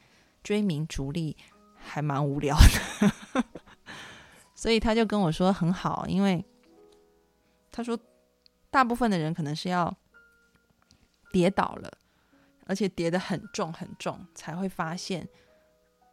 [0.43, 1.37] 追名逐利。”
[1.85, 3.43] 还蛮无聊的，
[4.55, 6.45] 所以他就跟我说很好，因为
[7.73, 7.99] 他说
[8.71, 9.93] 大部分的人可能是要
[11.33, 11.91] 跌倒了，
[12.65, 15.27] 而且跌得很重很重，才会发现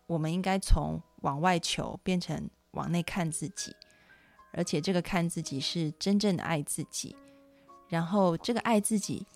[0.09, 3.75] 我们应该从往外求变成往内看自己，
[4.53, 7.17] 而且这个看自己是真正的爱自己，
[7.89, 9.27] 然后这个爱自己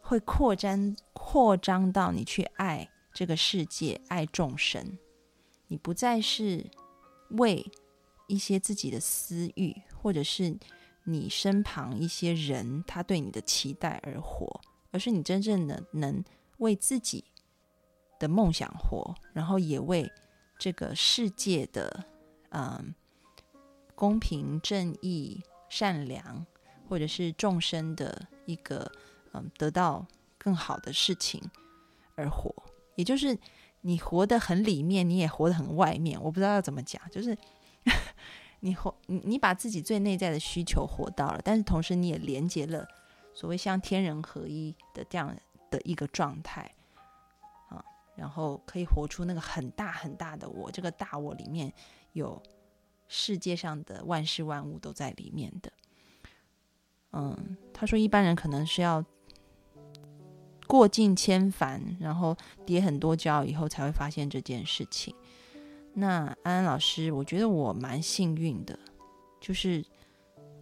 [0.00, 4.98] 会扩张扩张到你去爱这个世界，爱众生。
[5.68, 6.64] 你不再是
[7.30, 7.68] 为
[8.28, 10.56] 一些自己的私欲，或者是
[11.04, 14.60] 你身旁一些人他对你的期待而活，
[14.92, 16.22] 而是你真正的能
[16.58, 17.24] 为自己
[18.18, 20.08] 的梦想活，然后也为
[20.58, 22.04] 这个世界的
[22.50, 22.94] 嗯
[23.94, 26.44] 公平正义、善良，
[26.88, 28.90] 或者是众生的一个
[29.32, 31.42] 嗯得到更好的事情
[32.14, 32.54] 而活，
[32.94, 33.38] 也就是。
[33.82, 36.20] 你活得很里面，你也活得很外面。
[36.20, 37.38] 我不知道要怎么讲，就是
[38.58, 42.84] 你活你你把自己最内在的需求活到了，但是同时你也连接了
[43.32, 45.32] 所谓像天人合一的这样
[45.70, 46.68] 的一个状态。
[48.16, 50.68] 然后可以活出那个很大很大的我。
[50.72, 51.72] 这个大我里面
[52.16, 52.42] 有
[53.06, 55.70] 世界上的万事万物都在里面的。
[57.12, 59.04] 嗯，他说一般人可能是要
[60.66, 65.14] 过尽千帆，然后跌很多跤以后才会发现这件事情。
[65.94, 68.78] 那安安老师，我觉得我蛮幸运的，
[69.40, 69.84] 就是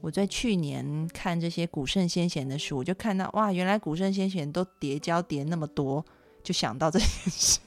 [0.01, 6.05] 我在去年看这些古圣先贤的书，我就看到哇，原来古圣先贤都叠跤叠那么多，
[6.43, 7.59] 就想到这件事，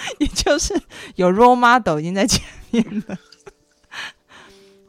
[0.18, 0.74] 也就是
[1.16, 3.18] 有 role model 已经在前面了。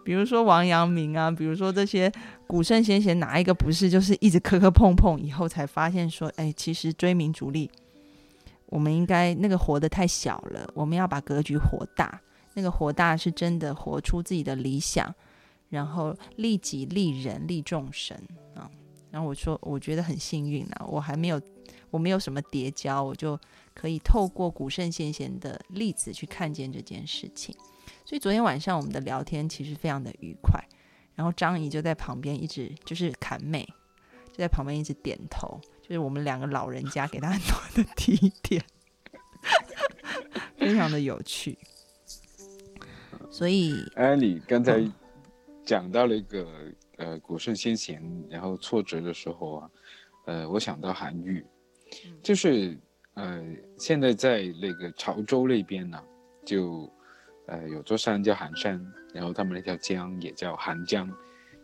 [0.03, 2.11] 比如说王阳明啊，比如说这些
[2.47, 7.69] 古圣先贤，哪一个不是就是一直磕磕碰碰以后才发现说，哎，其实追名逐利。
[8.67, 12.21] 我们应该那个活得太小了，我们要把格局活大。
[12.55, 15.13] 那个活大是真的活出自己的理想，
[15.69, 18.17] 然后利己利人利众生
[18.55, 18.69] 啊。
[19.11, 21.39] 然后我说，我觉得很幸运啊，我还没有，
[21.91, 23.39] 我没有什么叠交，我就
[23.79, 27.55] 可以透过古圣先贤的例子去看见这件事情。
[28.03, 30.61] 所以昨天晚上我们的聊天其实非常的愉快，
[31.15, 33.65] 然后张姨就在旁边一直就是侃妹，
[34.33, 35.61] 就在旁边一直点头。
[35.81, 38.61] 就是我们两个老人家给他很多的提点，
[40.57, 41.57] 非常的有趣。
[43.31, 44.83] 所以，哎，你刚才
[45.63, 49.69] 讲到了一个呃古圣先贤，然后挫折的时候啊，
[50.25, 51.45] 呃，我想到韩愈，
[52.21, 52.77] 就是
[53.21, 53.43] 呃
[53.77, 56.01] 现在在那个潮州那边呢，
[56.45, 56.91] 就
[57.47, 61.09] 呃有座山叫寒山，然后他们那条江也叫寒江，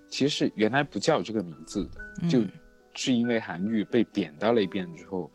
[0.09, 2.41] 其实原来不叫这个名字的，就。
[2.97, 5.29] 是因为韩愈被贬到那边之后，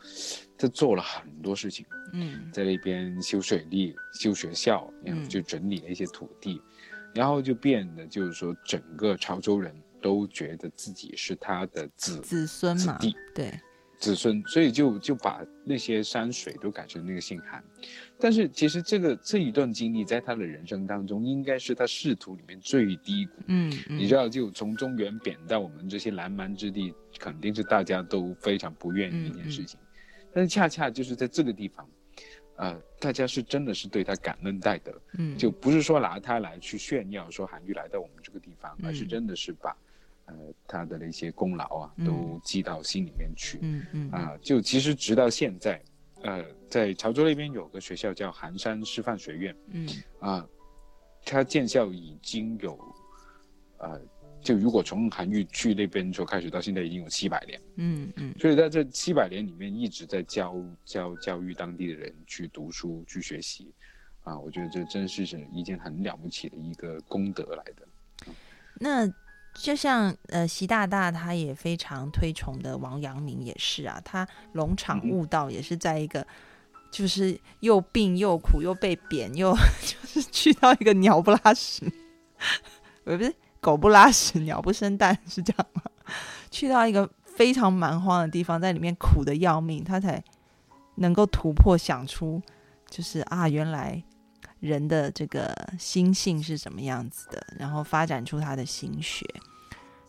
[0.57, 6.59] 他做了很多事情，嗯，在那边修水利、修学校，然后就整理了一些土地，
[7.15, 12.99] 然后就变得就是说，整个潮州人都觉得自己是他的子子孙嘛，
[13.35, 13.53] 对。
[14.01, 17.63] 子孙，所以就就把那些山水都改成那个姓韩，
[18.19, 23.33] 但是其实这个这一段经历在他的人生当中，应该是他仕途里面最低谷。
[23.49, 29.79] 嗯，你知道，就从中原贬到我们这些南蛮之地，肯定是大家都非常不愿意的一件事情。
[30.33, 31.87] 但是恰恰就是在这个地方，
[32.57, 34.99] 呃，大家是真的是对他感恩戴德。
[35.19, 39.77] 嗯，就不是说拿他来去炫耀，说韩愈来到我们这个地方，而是真的是把。
[40.31, 43.59] 呃，他的那些功劳啊，都记到心里面去。
[43.63, 45.83] 嗯嗯啊，就其实直到现在，
[46.23, 49.57] 呃，在潮州那边有个学校叫寒山师范学院。
[49.73, 49.89] 嗯
[50.21, 50.47] 啊，
[51.25, 52.79] 它建校已经有，
[53.79, 54.01] 呃，
[54.41, 57.61] 就如果从韩愈去那边就开始到现在已经有七百年。
[57.75, 60.55] 嗯嗯，所以在这七百年里面一直在教
[60.85, 63.73] 教教育当地的人去读书去学习，
[64.23, 68.33] 啊，我觉得这真是是一件很了不起的一个功德来的。
[68.79, 69.13] 那。
[69.55, 76.27] 就像呃，习大大他也非常推崇的王阳明也是啊，他龙场悟道也是在一个
[76.91, 79.53] 就是又病又苦又被贬又
[79.85, 81.93] 就是去到一个鸟不拉屎，
[83.05, 85.83] 不是狗不拉屎鸟不生蛋是这样吗？
[86.51, 90.23] 去到一个非常蛮荒的地方，在里面苦的要命，他才
[90.97, 92.41] 能够突破想出
[92.89, 94.03] 就是啊，原来。
[94.61, 99.27] 人的这个心性是什么样子的，然后发展出他的心学，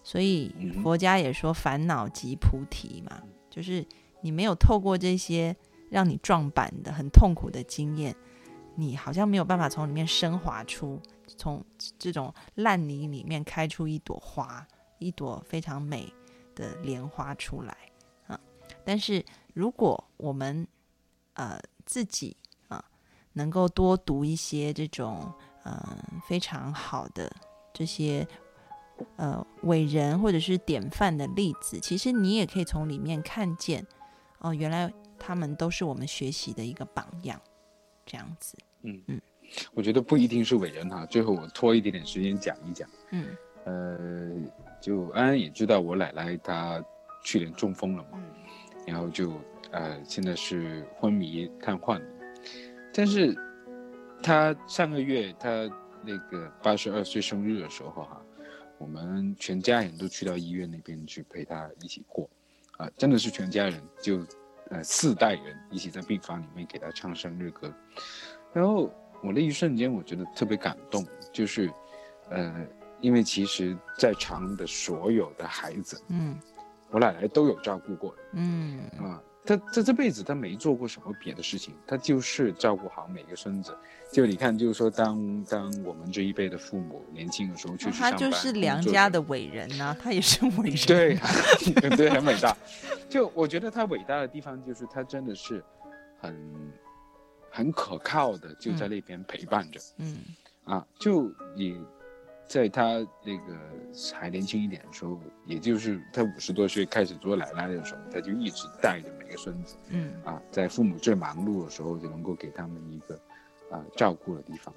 [0.04, 3.86] 所以佛家也说烦恼即菩提嘛，就是
[4.22, 5.56] 你没有透过这些
[5.90, 8.14] 让你撞板的很痛苦的经验，
[8.76, 11.02] 你好像没有办法从里面升华出，
[11.38, 11.64] 从
[11.98, 14.68] 这种烂泥里面开出一朵花，
[15.00, 16.14] 一朵非常美
[16.54, 17.78] 的莲花出来
[18.28, 18.38] 啊。
[18.84, 19.24] 但是
[19.54, 20.68] 如果我们
[21.36, 22.36] 呃自己。
[23.34, 25.32] 能够多读一些这种
[25.64, 25.74] 嗯
[26.28, 27.32] 非常好的
[27.74, 28.28] 这些
[29.16, 33.86] 呃伟人或者是典范的例子，其实你也可以从里面看见
[34.40, 37.40] 哦，原来他们都是我们学习的一个榜样，
[38.06, 38.58] 这样子。
[38.84, 39.22] 嗯嗯，
[39.74, 41.06] 我觉得不一定是伟人哈。
[41.06, 42.90] 最后我拖一点点时间讲一讲。
[43.12, 43.28] 嗯
[43.64, 44.32] 呃，
[44.82, 46.84] 就安安也知道我奶奶她
[47.24, 48.20] 去年中风了嘛，
[48.88, 49.34] 然后就
[49.70, 52.02] 呃现在是昏迷瘫痪。
[52.94, 53.36] 但是，
[54.22, 55.50] 他上个月他
[56.04, 58.22] 那个八十二岁生日的时候哈，
[58.78, 62.30] 我们全家人都去到医院那边去陪他一起过，
[62.78, 64.26] 啊，真的是全家人就，
[64.70, 67.74] 呃，四代人一起在病房里面给他唱生日歌，
[68.52, 71.72] 然后我那一瞬间我觉得特别感动，就是，
[72.30, 72.68] 呃，
[73.00, 76.38] 因为其实在场的所有的孩子，嗯，
[76.90, 78.12] 我奶奶都有照顾过。
[78.16, 78.80] 的，嗯。
[79.00, 79.22] 啊。
[79.44, 83.76] 他他这辈子他没做过什么别的事情，他就是照顾好每个孙子。
[84.12, 90.86] 就你看，就是说，当当我们这一辈的父母年轻的时候去上班，他就是梁家的伟人呐，他也是伟人。
[90.86, 91.18] 对，
[91.96, 92.56] 对，很伟大。
[93.10, 95.64] 就我觉得他伟大的地方，就是他真的是
[96.20, 96.38] 很
[97.50, 100.18] 很可靠的就在那边陪伴着，嗯
[100.66, 101.80] 啊，就你
[102.48, 102.84] 在他
[103.24, 103.58] 那个
[104.14, 113.16] 还年轻一点的时候，也就是他五十多岁开始做奶奶的时候，他就一直带着每个孙子嗯啊，在父母最忙碌的时候，就能够给他们一个
[113.72, 114.74] 啊照顾的地方。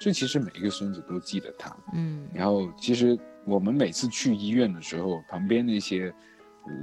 [0.00, 1.76] 所以其实每一个孙子都记得他。
[1.94, 6.12] 嗯然后其实我们每次去医院的时候，旁边那些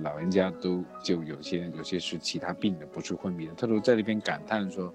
[0.02, 4.94] 老人家都就有些有些是其他病的，不是昏迷的，他都在那边感叹说：“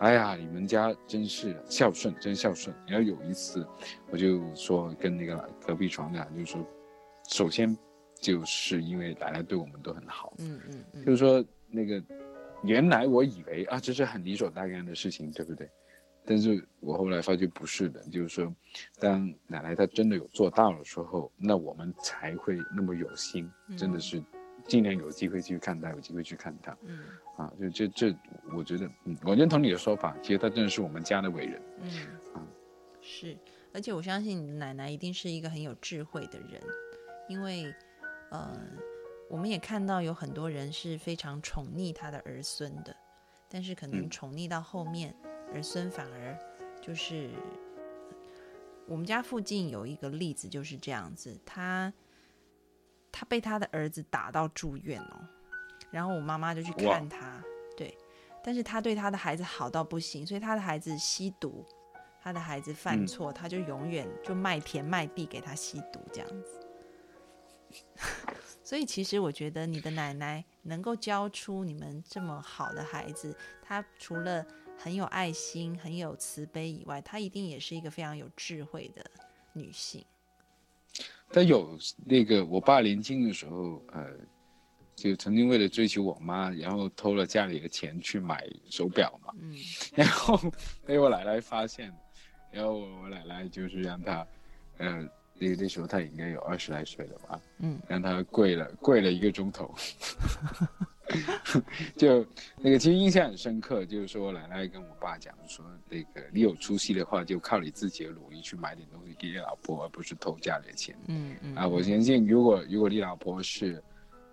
[0.00, 3.64] 哎呀，你们家真是孝顺，真孝顺。”然后有一次，
[4.10, 6.66] 我就说跟那个隔壁床的，就说，
[7.28, 7.76] 首先
[8.14, 12.02] 就是因为奶奶对我们都很好，嗯嗯嗯就是说那个
[12.62, 15.68] 原来我以为啊这是很理所当然的事情，对不对？
[16.24, 18.54] 但是我后来发觉不是的，就是说，
[18.98, 24.22] 当奶奶她真的有做到的时候，那我们才会那么有心，真的是
[24.66, 26.98] 尽量有机会去看她，有机会去看她嗯
[27.36, 27.52] 啊。
[27.58, 28.16] 就这这，
[28.54, 31.62] 我觉得，嗯，我认同你的说法，其实她真的是我们家的伟人。
[31.82, 31.90] 嗯
[32.34, 32.46] 啊
[33.00, 33.34] 是，
[33.72, 36.60] 而且我相信你的奶奶一定是一个很有智慧的人，
[37.30, 37.74] 因为
[38.30, 38.60] 呃，
[39.30, 42.94] 我们也看到有很多人是非常宠溺他的儿孙的，
[43.48, 45.14] 但是可能嗯宠溺到后面，
[45.54, 46.36] 儿孙反而
[46.82, 47.30] 就是
[48.88, 51.92] 我们家附近有一个例子就是这样子，他
[53.12, 55.20] 他被他的儿子打到住院哦，
[55.92, 57.40] 然后我妈妈就去看他，
[57.76, 57.96] 对，
[58.42, 61.64] 但是他对他的孩子好到不行，所以他的孩子吸毒，
[62.20, 66.60] 他的孩子犯嗯错，他就永远就卖田卖地给他吸毒这样子。
[68.70, 74.46] 所以其实我觉得你的奶奶能够教出你们这么好的孩子，她除了
[74.78, 79.04] 很有爱心、很有慈悲以外，她一定也是一个非常有智慧的
[79.54, 80.04] 女性。
[81.32, 84.16] 但有那个我爸年轻的时候，呃，
[84.94, 89.52] 就曾经为了追求我妈，然后偷了家里的钱去买手表嘛，嗯
[89.96, 90.38] 然后
[90.86, 91.92] 被我奶奶发现，
[92.52, 94.24] 然后我奶奶就是让他，
[94.78, 95.08] 呃，
[95.40, 99.74] 那那时候他应该有二十来岁了吧，嗯让他跪了跪了一个钟头，
[101.96, 102.24] 就
[102.58, 110.94] 那个其实印象很深刻，就是说奶奶跟我爸讲说，那个你有出息的话，就靠你自己的努力去买点东西给你老婆，而不是偷家里的钱。
[111.06, 113.82] 嗯嗯啊，我相信如果如果你老婆是，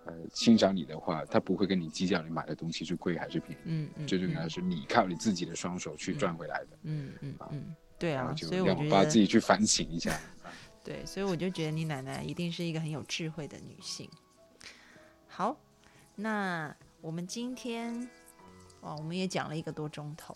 [0.04, 6.68] 呃，欣赏你的话，她不会跟你计较你买的东西是贵还是便宜，嗯嗯，最重要的是你靠你自己的双手去赚回来的。
[6.84, 10.18] 嗯嗯嗯，对啊，所以我觉让我爸自己去反省一下。
[10.84, 14.08] 对，所以我就觉得你奶奶一定是一个很有智慧的女性。
[15.26, 15.56] 好，
[16.14, 18.08] 那我们今天
[18.80, 20.34] 哇，我们也讲了一个多钟头。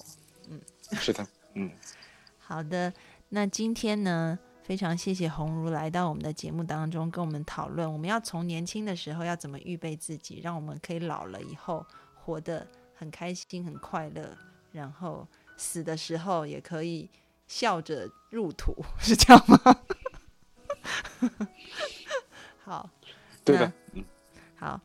[0.49, 0.61] 嗯
[0.93, 1.71] 是的，嗯，
[2.39, 2.93] 好的，
[3.31, 14.37] 那今天呢，非常谢谢红茹来到我们的节目当中，跟我们讨论，我们要从年轻的时候要怎么预备自己，让我们可以老了以后活得很开心、很快乐，
[14.73, 15.27] 然后
[15.57, 17.09] 死的时候也可以
[17.47, 19.59] 笑着入土， 是这样吗？
[22.65, 22.89] 好，
[23.45, 24.05] 对的，嗯，
[24.57, 24.81] 好，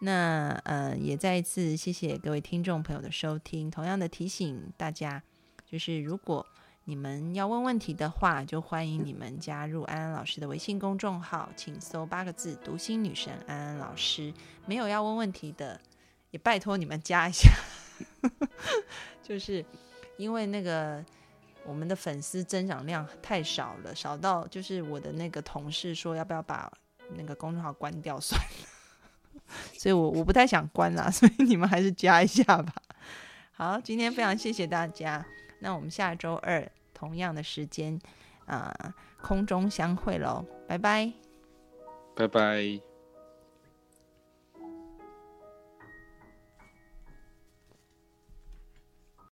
[0.00, 3.70] 那呃，也再一次谢谢各位听众朋友的收听。
[3.70, 5.22] 同样的提醒大家，
[5.66, 6.46] 就是如果
[6.84, 14.32] 你们要问问题的话，就欢迎你们加入安安老师的微信公众号，请搜八个字“读心女神安安老师”。
[14.64, 15.80] 没有要问问题的，
[16.30, 17.50] 也拜托你们加一下，
[19.22, 19.64] 就是
[20.16, 21.04] 因为那个。
[21.68, 26.72] 我们的粉丝增长量太少了，少到就是我的那个同事说要不要把
[27.14, 32.72] 那个公众号关掉算了， 所以我我不太想关啦， 所以你们还是加一下吧。
[33.52, 35.24] 好，今天非常谢谢大家，
[35.60, 37.98] 那我们下周二同样的时间
[38.46, 41.12] 啊、空中相会喽，拜拜。
[42.16, 42.87] 拜拜。